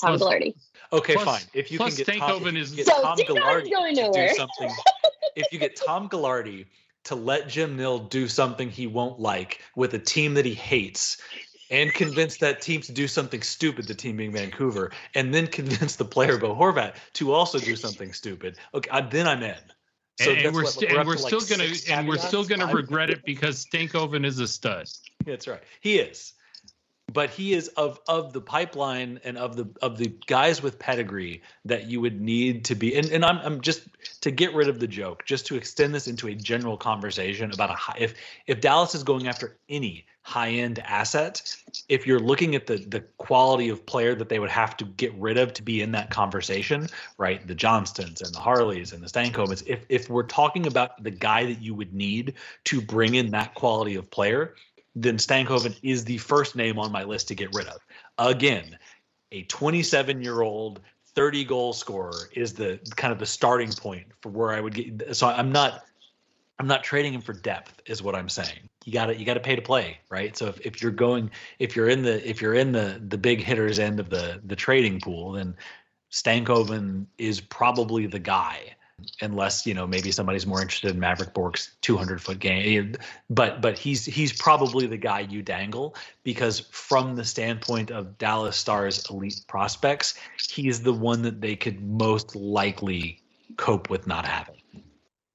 [0.00, 0.54] Tom plus, Gaglardi.
[0.92, 1.42] Okay, plus, fine.
[1.54, 4.70] If you can get Tom, is get so Tom Gaglardi to do something,
[5.36, 6.66] if you get Tom Gaglardi
[7.04, 11.20] to let Jim Nill do something he won't like with a team that he hates,
[11.70, 15.96] and convince that team to do something stupid, the team being Vancouver, and then convince
[15.96, 18.56] the player Bo Horvat to also do something stupid.
[18.74, 19.54] Okay, I, then I'm in.
[20.20, 22.66] So and, and we're, st- we're, and we're still like gonna and we're still gonna
[22.66, 24.88] regret it because Stankoven is a stud.
[25.24, 25.62] That's right.
[25.80, 26.32] He is
[27.12, 31.42] but he is of of the pipeline and of the of the guys with pedigree
[31.64, 33.88] that you would need to be and, and I'm, I'm just
[34.20, 37.70] to get rid of the joke just to extend this into a general conversation about
[37.70, 38.14] a high if
[38.46, 41.56] if dallas is going after any high end asset
[41.88, 45.14] if you're looking at the the quality of player that they would have to get
[45.14, 46.86] rid of to be in that conversation
[47.16, 51.10] right the johnstons and the harleys and the stankovens if if we're talking about the
[51.10, 52.34] guy that you would need
[52.64, 54.54] to bring in that quality of player
[54.94, 57.80] then Stankoven is the first name on my list to get rid of.
[58.18, 58.78] Again,
[59.32, 60.80] a 27 year old
[61.14, 65.16] 30 goal scorer is the kind of the starting point for where I would get.
[65.16, 65.84] So I'm not
[66.58, 68.68] I'm not trading him for depth is what I'm saying.
[68.84, 70.36] You got to you got to pay to play, right?
[70.36, 73.42] So if, if you're going if you're in the if you're in the the big
[73.42, 75.54] hitters end of the the trading pool, then
[76.10, 78.74] Stankoven is probably the guy
[79.20, 82.94] unless you know maybe somebody's more interested in Mavrik Bourque's 200 foot game.
[83.30, 85.94] But but he's he's probably the guy you dangle
[86.24, 90.14] because from the standpoint of Dallas Stars elite prospects,
[90.50, 93.20] he's the one that they could most likely
[93.56, 94.56] cope with not having.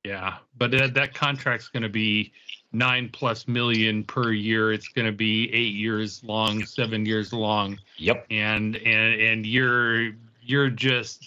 [0.04, 2.34] Yeah, but that, that contract's going to be
[2.74, 4.74] nine plus million per year.
[4.74, 7.80] It's going to be eight years long, seven years long.
[7.98, 8.26] Yep.
[8.30, 10.12] And and and you're
[10.42, 11.24] you're just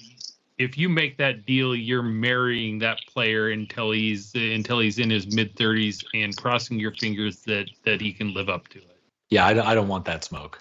[0.58, 5.34] if you make that deal, you're marrying that player until he's until he's in his
[5.34, 8.98] mid 30s and crossing your fingers that that he can live up to it.
[9.28, 10.60] Yeah, I, I don't want that smoke.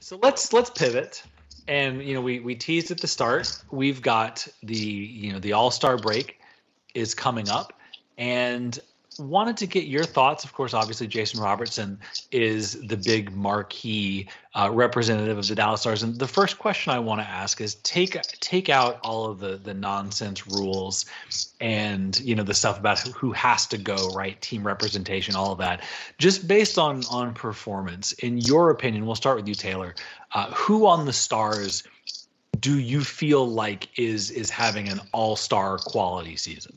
[0.00, 1.22] So let's let's pivot.
[1.68, 3.62] And you know, we we teased at the start.
[3.70, 6.40] We've got the you know the All Star break
[6.94, 7.72] is coming up,
[8.16, 8.78] and
[9.18, 10.44] wanted to get your thoughts.
[10.44, 11.98] Of course, obviously, Jason Robertson
[12.30, 16.02] is the big marquee uh, representative of the Dallas Stars.
[16.02, 19.56] And the first question I want to ask is take take out all of the
[19.56, 21.06] the nonsense rules
[21.60, 24.40] and you know the stuff about who has to go, right?
[24.40, 25.82] Team representation, all of that.
[26.18, 29.94] Just based on on performance, in your opinion, we'll start with you, Taylor.
[30.32, 31.82] Uh, who on the Stars?
[32.60, 36.76] Do you feel like is is having an all star quality season?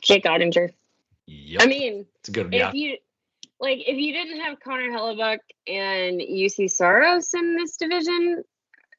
[0.00, 0.70] Jake Oettinger.
[1.26, 1.62] Yep.
[1.62, 2.46] I mean, it's a good.
[2.46, 2.72] If yeah.
[2.72, 2.96] you
[3.60, 8.44] like, if you didn't have Connor Hellebuyck and Juuse Saros in this division,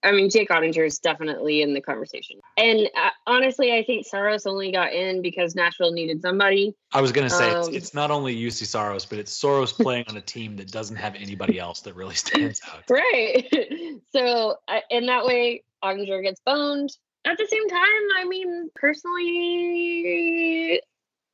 [0.05, 2.39] I mean, Jake Oettinger is definitely in the conversation.
[2.57, 6.75] And uh, honestly, I think Saros only got in because Nashville needed somebody.
[6.93, 9.73] I was going to say um, it's, it's, not only Juuse Saros, but it's Saros
[9.73, 12.83] playing on a team that doesn't have anybody else that really stands out.
[12.89, 13.47] Right.
[14.15, 16.95] so, uh, in that way, Oettinger gets boned.
[17.25, 17.79] At the same time,
[18.17, 20.79] I mean, personally,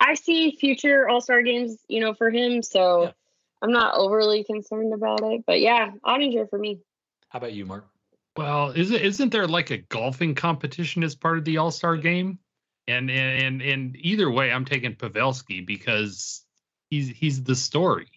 [0.01, 2.63] I see future All Star games, you know, for him.
[2.63, 3.11] So yeah.
[3.61, 5.43] I'm not overly concerned about it.
[5.45, 6.79] But yeah, Oettinger for me.
[7.29, 7.87] How about you, Mark?
[8.35, 12.39] Well, isn't isn't there like a golfing competition as part of the All Star game?
[12.87, 16.43] And and and either way, I'm taking Pavelski because
[16.89, 18.07] he's he's the story.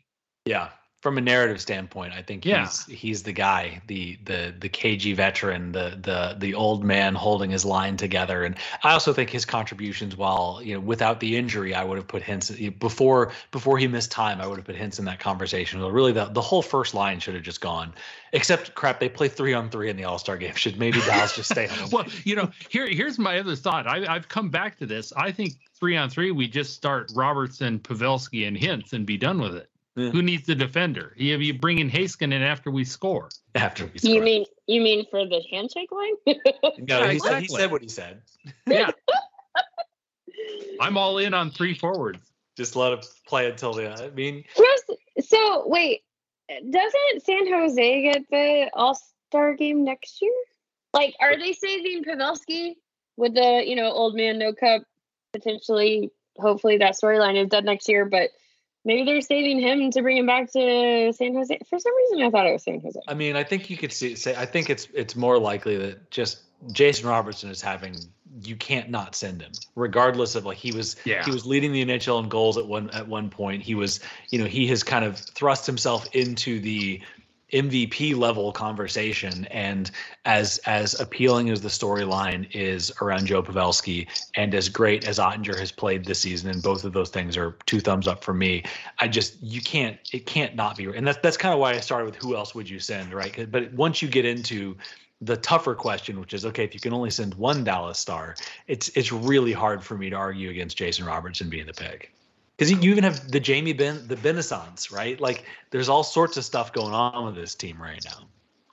[0.46, 0.70] Yeah,
[1.04, 2.60] from a narrative standpoint, I think yeah.
[2.60, 7.50] he's he's the guy, the the the KG veteran, the the the old man holding
[7.50, 8.42] his line together.
[8.42, 12.08] And I also think his contributions, while you know, without the injury, I would have
[12.08, 14.40] put Hintz before before he missed time.
[14.40, 15.78] I would have put Hintz in that conversation.
[15.78, 17.92] But really, the the whole first line should have just gone.
[18.32, 20.54] Except crap, they play three on three in the All Star game.
[20.54, 21.90] Should maybe Dallas just stay home?
[21.92, 23.86] well, you know, here here's my other thought.
[23.86, 25.12] I, I've come back to this.
[25.14, 29.38] I think three on three, we just start Robertson, Pavelski, and Hintz and be done
[29.38, 29.68] with it.
[29.96, 30.10] Yeah.
[30.10, 31.14] Who needs the defender?
[31.16, 33.28] You, you bring in Heiskanen after we score.
[33.54, 34.10] After we score.
[34.10, 36.14] You mean you mean for the handshake line?
[36.26, 36.34] no,
[36.86, 37.18] yeah, he, exactly.
[37.18, 38.22] said, he said what he said.
[38.66, 38.90] Yeah.
[40.80, 42.18] I'm all in on three forwards.
[42.56, 43.90] Just let him play until the.
[43.90, 44.44] I mean.
[45.20, 46.02] So wait,
[46.48, 50.32] doesn't San Jose get the All Star game next year?
[50.92, 52.74] Like, are they saving Pavelski
[53.16, 54.82] with the you know old man no cup
[55.32, 56.10] potentially?
[56.36, 58.30] Hopefully that storyline is done next year, but
[58.84, 61.58] Maybe they're saving him to bring him back to San Jose.
[61.68, 63.00] For some reason, I thought it was San Jose.
[63.08, 64.34] I mean, I think you could see, say.
[64.36, 67.96] I think it's it's more likely that just Jason Robertson is having.
[68.42, 70.96] You can't not send him, regardless of like he was.
[71.04, 71.24] Yeah.
[71.24, 73.62] He was leading the NHL in goals at one at one point.
[73.62, 77.00] He was, you know, he has kind of thrust himself into the
[77.52, 79.46] MVP level conversation.
[79.46, 79.90] And
[80.24, 85.58] as as appealing as the storyline is around Joe Pavelski, and as great as Oettinger
[85.58, 88.64] has played this season, and both of those things are two thumbs up for me.
[88.98, 91.80] I just you can't it can't not be, and that's that's kind of why I
[91.80, 93.50] started with who else would you send, right?
[93.50, 94.76] But once you get into
[95.20, 98.36] the tougher question, which is okay, if you can only send one Dallas star,
[98.66, 102.13] it's it's really hard for me to argue against Jason Robertson being the pick.
[102.56, 105.20] Because you even have the Jamie Benn the Benassans, right?
[105.20, 108.28] Like there's all sorts of stuff going on with this team right now.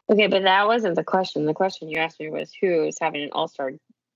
[0.09, 1.45] Okay, but that wasn't the question.
[1.45, 3.71] The question you asked me was who is having an All Star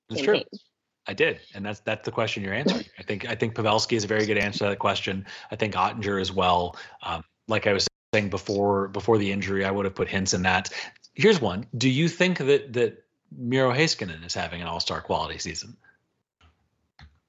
[0.09, 0.25] campaign.
[0.25, 0.59] True.
[1.07, 2.85] I did, and that's that's the question you're answering.
[2.99, 5.25] I think I think Pavelski is a very good answer to that question.
[5.51, 6.77] I think Oettinger as well.
[7.03, 10.41] Um, like I was saying before before the injury, I would have put Hintz in
[10.43, 10.71] that.
[11.13, 13.03] Here's one: Do you think that that
[13.37, 15.77] Miro Heiskanen is having an All Star quality season?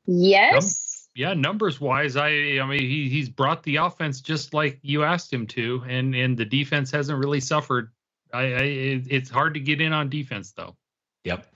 [0.07, 0.55] Yes.
[0.55, 0.86] Um,
[1.17, 5.33] yeah, numbers wise, I I mean he he's brought the offense just like you asked
[5.33, 7.91] him to, and and the defense hasn't really suffered.
[8.33, 8.63] I, I
[9.09, 10.77] it's hard to get in on defense though.
[11.25, 11.47] Yep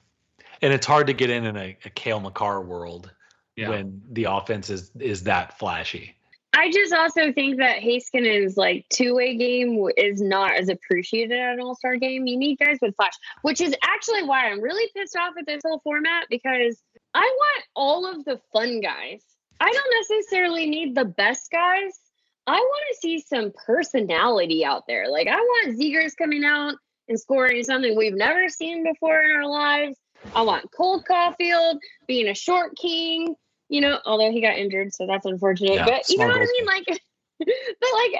[0.63, 3.11] and it's hard to get in in a, a Cale Makar world
[3.57, 3.71] yeah.
[3.71, 6.17] when the offense is is that flashy.
[6.53, 11.55] I just also think that Heiskanen's like two way game is not as appreciated at
[11.55, 12.27] an All Star game.
[12.27, 15.63] You need guys with flash, which is actually why I'm really pissed off at this
[15.65, 16.83] whole format because
[17.15, 19.23] I want all of the fun guys.
[19.61, 21.99] I don't necessarily need the best guys.
[22.47, 25.11] I want to see some personality out there.
[25.11, 26.75] Like I want Zegras coming out
[27.09, 29.97] and scoring something we've never seen before in our lives.
[30.35, 33.35] I want Cole Caufield being a short king,
[33.69, 35.75] you know, although he got injured, so that's unfortunate.
[35.75, 36.67] Yeah, but you know what I mean?
[36.67, 36.85] Like,
[37.39, 37.49] but
[37.95, 38.13] like,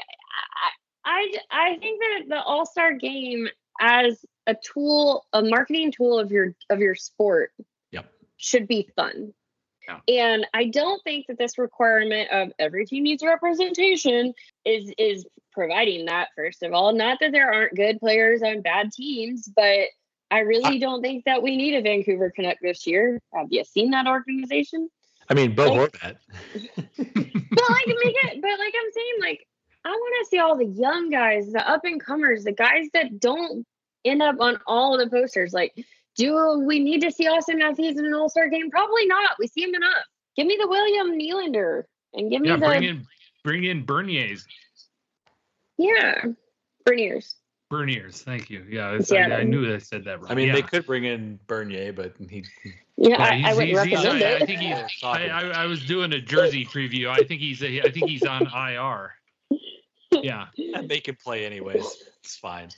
[0.55, 0.71] I,
[1.05, 3.49] I, I think that the All Star game
[3.81, 7.53] as a tool, a marketing tool of your of your sport,
[7.91, 8.11] yep.
[8.37, 9.33] should be fun.
[10.07, 10.27] Yeah.
[10.27, 14.35] And I don't think that this requirement of every team needs representation
[14.65, 16.29] is is providing that.
[16.37, 19.89] First of all, not that there aren't good players on bad teams, but
[20.31, 23.21] I really don't think that we need a Vancouver Canuck this year.
[23.35, 24.89] Have you seen that organization?
[25.29, 26.17] I mean, Bo like, Horvat.
[26.55, 28.41] but like, make it.
[28.41, 29.47] But like I'm saying, like
[29.85, 33.19] I want to see all the young guys, the up and comers, the guys that
[33.19, 33.67] don't
[34.05, 35.53] end up on all the posters.
[35.53, 35.75] Like,
[36.17, 38.71] do we need to see Auston Matthews in an All Star game?
[38.71, 39.33] Probably not.
[39.39, 40.05] We see him enough.
[40.37, 41.85] Give me the William Nylander
[42.15, 43.07] and give me yeah, the bring in
[43.45, 44.47] bring in Bernier's.
[45.79, 46.23] Yeah,
[46.85, 47.37] Bernier's.
[47.71, 48.67] Berniers, thank you.
[48.69, 50.33] Yeah, yeah I, I, knew I said that wrong.
[50.33, 50.55] I mean, yeah.
[50.55, 52.45] they could bring in Bernier, but he.
[52.97, 54.43] Yeah, I, I would recommend it.
[54.43, 55.03] I think he's.
[55.05, 57.09] I, I, was doing a jersey preview.
[57.09, 57.63] I think he's.
[57.63, 59.15] A, I think he's on IR.
[60.11, 60.47] Yeah.
[60.75, 62.05] and they can play anyways.
[62.23, 62.69] It's fine.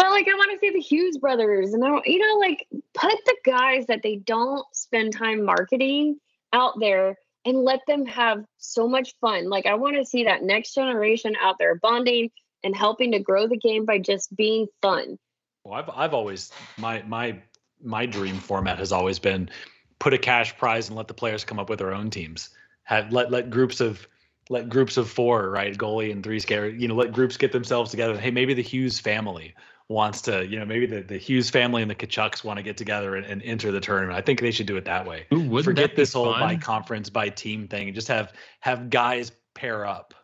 [0.00, 3.18] But like, I want to see the Hughes brothers, and I, you know, like put
[3.26, 6.18] the guys that they don't spend time marketing
[6.54, 9.50] out there and let them have so much fun.
[9.50, 12.30] Like, I want to see that next generation out there bonding
[12.64, 15.18] and helping to grow the game by just being fun.
[15.64, 17.38] Well, I've I've always my my
[17.82, 19.50] my dream format has always been
[19.98, 22.48] put a cash prize and let the players come up with their own teams.
[22.84, 24.08] Have let let groups of
[24.48, 27.90] let groups of four, right, goalie and three scare, you know, let groups get themselves
[27.90, 28.18] together.
[28.18, 29.54] Hey, maybe the Hughes family
[29.90, 32.76] wants to, you know, maybe the, the Hughes family and the Tkachuks want to get
[32.76, 34.16] together and, and, enter the tournament.
[34.16, 35.26] I think they should do it that way.
[35.34, 39.84] Ooh, Forget this whole by conference, by team thing, and just have have guys pair
[39.84, 40.14] up.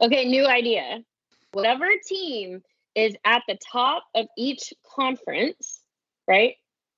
[0.00, 1.02] Okay, new idea
[1.52, 2.62] whatever team
[2.94, 5.80] is at the top of each conference,
[6.26, 6.54] right?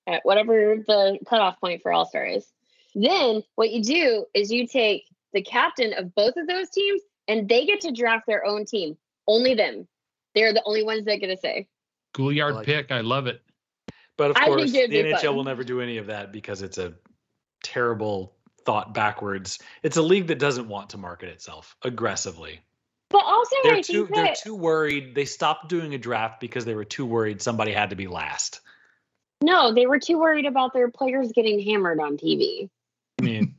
[0.07, 2.47] At whatever the cutoff point for All Star is.
[2.95, 7.49] Then what you do is you take the captain of both of those teams and
[7.49, 8.97] they get to draft their own team.
[9.27, 9.87] Only them.
[10.35, 11.68] They're the only ones that get a say.
[12.15, 12.91] Schoolyard like pick.
[12.91, 12.95] It.
[12.95, 13.41] I love it.
[14.17, 15.37] But of I course, the NHL fun.
[15.37, 16.95] will never do any of that because it's a
[17.63, 18.35] terrible
[18.65, 19.59] thought backwards.
[19.83, 22.61] It's a league that doesn't want to market itself aggressively.
[23.09, 24.15] But also, they're I too that...
[24.15, 25.15] they're too worried.
[25.15, 28.61] They stopped doing a draft because they were too worried somebody had to be last.
[29.43, 32.71] No, they were too worried about their players getting hammered on TV.
[33.21, 33.55] I mean,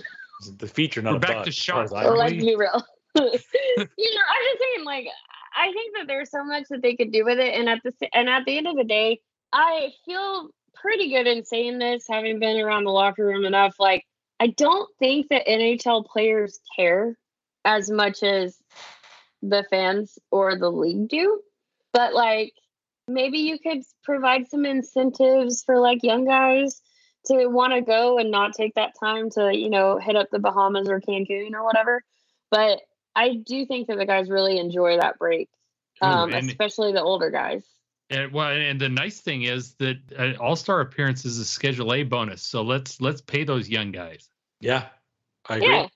[0.58, 1.90] the feature not we're back to shots.
[1.90, 2.84] Let's be real.
[3.14, 5.06] you know, I'm just saying, like,
[5.56, 7.92] I think that there's so much that they could do with it, and at the
[8.14, 9.20] and at the end of the day,
[9.52, 13.76] I feel pretty good in saying this, having been around the locker room enough.
[13.78, 14.04] Like,
[14.40, 17.16] I don't think that NHL players care
[17.64, 18.56] as much as
[19.42, 21.40] the fans or the league do.
[21.92, 22.52] But like
[23.08, 26.80] maybe you could provide some incentives for like young guys
[27.26, 30.38] to want to go and not take that time to, you know, hit up the
[30.38, 32.02] Bahamas or Cancun or whatever.
[32.50, 32.80] But
[33.14, 35.48] I do think that the guys really enjoy that break,
[36.00, 37.64] um, especially the older guys.
[38.10, 41.94] And well, and the nice thing is that uh, All Star appearance is a Schedule
[41.94, 44.28] A bonus, so let's let's pay those young guys.
[44.60, 44.86] Yeah,
[45.48, 45.68] I agree.
[45.68, 45.86] Yeah.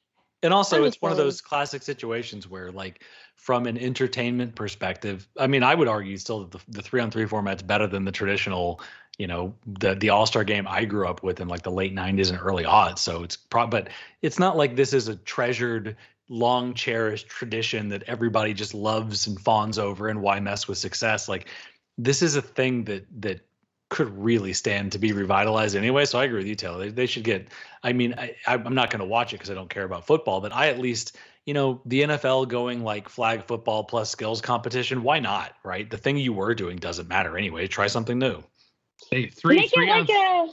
[0.43, 3.03] And also, it's one of those classic situations where, like,
[3.37, 7.11] from an entertainment perspective, I mean, I would argue still that the, the three on
[7.11, 8.81] three format's better than the traditional,
[9.19, 11.95] you know, the the All Star game I grew up with in like the late
[11.95, 12.99] '90s and early aughts.
[12.99, 13.89] So it's pro, but
[14.23, 15.97] it's not like this is a treasured,
[16.29, 20.09] long cherished tradition that everybody just loves and fawns over.
[20.09, 21.29] And why mess with success?
[21.29, 21.49] Like,
[21.99, 23.41] this is a thing that that
[23.89, 26.05] could really stand to be revitalized anyway.
[26.05, 26.79] So I agree with you, Taylor.
[26.79, 27.49] They, they should get.
[27.83, 30.41] I mean, I, I'm not going to watch it because I don't care about football,
[30.41, 31.17] but I at least
[31.47, 35.53] you know, the NFL going like flag football plus skills competition, why not?
[35.65, 35.89] Right?
[35.89, 37.69] The thing you were doing doesn't matter anyway.
[37.69, 38.43] Try something new.
[39.11, 40.49] Hey, three, make three it like a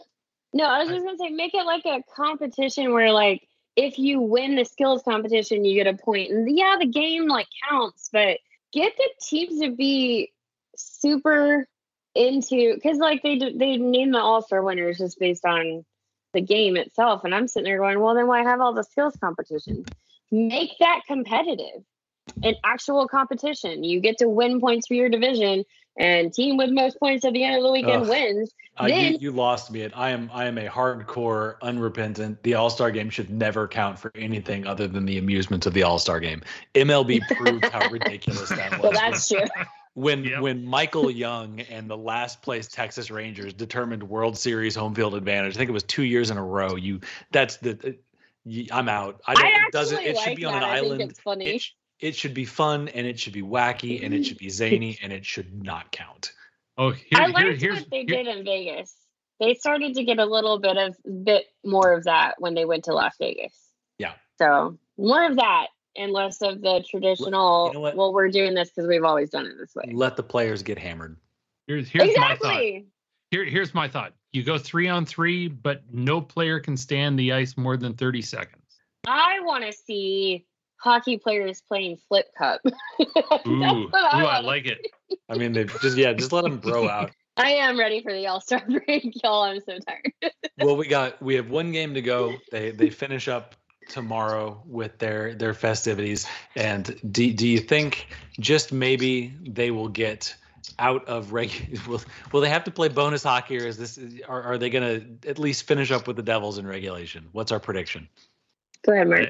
[0.54, 0.66] no.
[0.66, 3.42] I was just gonna say, make it like a competition where like
[3.76, 6.32] if you win the skills competition, you get a point.
[6.32, 8.38] And yeah, the game like counts, but
[8.72, 10.32] get the teams to be
[10.76, 11.68] super
[12.16, 15.84] into because like they they name the all star winners just based on
[16.34, 19.16] the game itself, and I'm sitting there going, well, then why have all the skills
[19.20, 19.86] competition?
[20.32, 21.84] Make that competitive,
[22.42, 23.84] an actual competition.
[23.84, 25.64] You get to win points for your division,
[25.98, 28.10] and team with most points at the end of the weekend Ugh.
[28.10, 28.52] wins.
[28.76, 29.84] Uh, Then- you, you lost me.
[29.84, 32.42] At I am I am a hardcore unrepentant.
[32.44, 35.84] The All Star Game should never count for anything other than the amusement of the
[35.84, 36.42] All Star Game.
[36.74, 38.82] MLB proved how ridiculous that was.
[38.82, 39.42] Well, that's true.
[39.94, 40.42] when Yep.
[40.42, 45.54] when Michael Young and the last place Texas Rangers determined World Series home field advantage.
[45.56, 46.76] I think it was two years in a row.
[46.76, 47.72] You that's the.
[47.86, 47.92] uh,
[48.46, 49.22] you- I'm out.
[49.28, 49.46] I don't.
[49.46, 50.04] I it actually doesn't.
[50.04, 50.64] It like should be on that.
[50.64, 50.98] an I island.
[51.00, 51.46] think it's funny.
[51.46, 51.72] It, sh-
[52.04, 55.14] it should be fun and it should be wacky and it should be zany and
[55.14, 56.34] it should not count.
[56.78, 58.94] Oh, here, I here, liked here's what they here- did in Vegas.
[59.40, 62.84] They started to get a little bit of bit more of that when they went
[62.86, 63.58] to Las Vegas.
[63.98, 64.14] Yeah.
[64.38, 67.72] So more of that and less of the traditional.
[67.74, 67.94] You know?
[67.96, 69.92] Well, we're doing this because we've always done it this way.
[69.94, 71.18] Let the players get hammered.
[71.68, 72.62] here's here's my thought.
[73.32, 74.14] Here, here's my thought.
[74.34, 78.22] You go three on three, but no player can stand the ice more than 30
[78.22, 78.62] seconds.
[79.08, 80.46] I want to see
[80.84, 82.62] hockey players playing flip cup.
[83.48, 84.86] Ooh, ooh, I, I like it.
[85.30, 87.12] I mean, they just yeah, just let them bro out.
[87.38, 89.44] I am ready for the All Star break, y'all.
[89.44, 90.34] I'm so tired.
[90.60, 92.36] well, we got we have one game to go.
[92.52, 93.56] They they finish up
[93.90, 96.28] tomorrow with their their festivities.
[96.56, 98.08] And do do you think
[98.40, 100.36] just maybe they will get
[100.80, 101.82] out of regular?
[101.88, 102.02] Will
[102.34, 105.30] will they have to play bonus hockey, or is this are are they going to
[105.30, 107.30] at least finish up with the Devils in regulation?
[107.32, 108.10] What's our prediction?
[108.86, 109.30] Go ahead, Mark.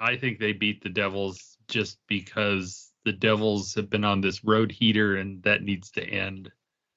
[0.00, 4.70] I think they beat the Devils just because the Devils have been on this road
[4.70, 6.50] heater and that needs to end.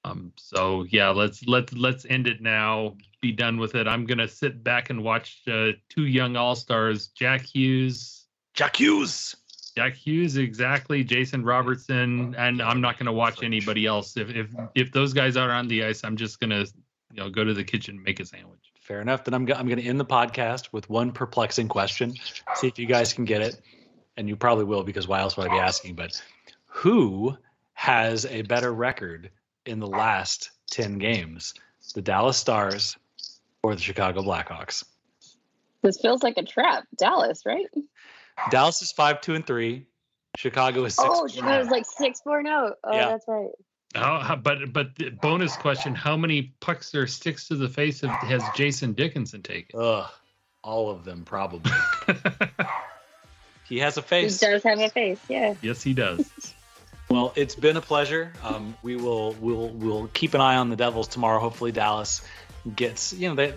[0.06, 2.96] Um, so yeah, let's let's let's end it now.
[3.22, 3.88] Be done with it.
[3.88, 9.36] I'm gonna sit back and watch uh, two young all stars, Jack Hughes, Jack Hughes.
[9.76, 14.18] Jack Hughes exactly, Jason Robertson, and I'm not gonna watch anybody else.
[14.18, 16.66] If if if those guys are on the ice, I'm just gonna
[17.12, 18.69] you know go to the kitchen and make a sandwich.
[18.90, 19.24] Fair enough.
[19.24, 22.16] Then I'm go- I'm going to end the podcast with one perplexing question.
[22.56, 23.62] See if you guys can get it,
[24.18, 25.94] and you probably will because why else would I be asking?
[25.94, 26.20] But
[26.66, 27.38] who
[27.74, 29.30] has a better record
[29.68, 31.54] in the last ten games,
[31.94, 32.98] the Dallas Stars
[33.62, 34.84] or the Chicago Blackhawks?
[35.84, 36.86] This feels like a trap.
[36.98, 37.68] Dallas, right?
[38.50, 39.86] Dallas is five two and three.
[40.36, 41.08] Chicago is six.
[41.12, 41.72] oh, Chicago's nine.
[41.72, 42.74] like six four zero.
[42.84, 42.90] Oh.
[42.90, 43.10] oh, Yeah.
[43.10, 43.50] that's right.
[43.96, 48.04] How, how- but but the bonus question: How many pucks or sticks to the face
[48.04, 49.80] of, has Jason Dickinson taken?
[49.80, 50.10] Ugh,
[50.64, 51.72] all of them probably.
[53.68, 54.40] He has a face.
[54.40, 54.50] He face.
[54.52, 55.20] does have a face.
[55.30, 55.54] Yeah.
[55.62, 56.30] yes, he does.
[57.12, 58.34] Well, it's been a pleasure.
[58.44, 61.40] Um, we will we'll we'll keep an eye on the Devils tomorrow.
[61.40, 62.22] Hopefully, Dallas
[62.76, 63.56] gets you know they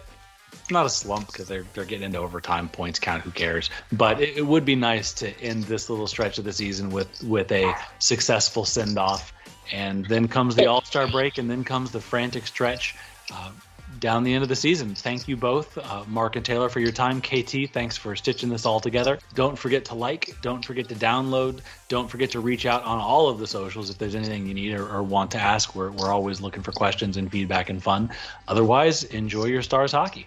[0.54, 3.22] it's not a slump because they're they're getting into overtime points count.
[3.24, 3.68] Who cares?
[3.92, 7.22] But it, it would be nice to end this little stretch of the season with
[7.24, 9.34] with a successful send off,
[9.70, 12.94] and then comes the All Star break, and then comes the frantic stretch.
[13.32, 13.50] Uh,
[13.98, 14.94] down the end of the season.
[14.94, 17.20] Thank you both, uh, Mark and Taylor, for your time.
[17.20, 19.18] KT, thanks for stitching this all together.
[19.34, 23.28] Don't forget to like, don't forget to download, don't forget to reach out on all
[23.28, 25.74] of the socials if there's anything you need or, or want to ask.
[25.74, 28.10] We're, we're always looking for questions and feedback and fun.
[28.48, 30.26] Otherwise, enjoy your Stars hockey.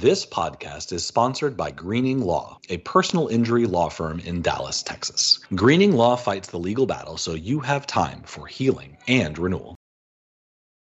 [0.00, 5.40] This podcast is sponsored by Greening Law, a personal injury law firm in Dallas, Texas.
[5.54, 9.76] Greening Law fights the legal battle so you have time for healing and renewal.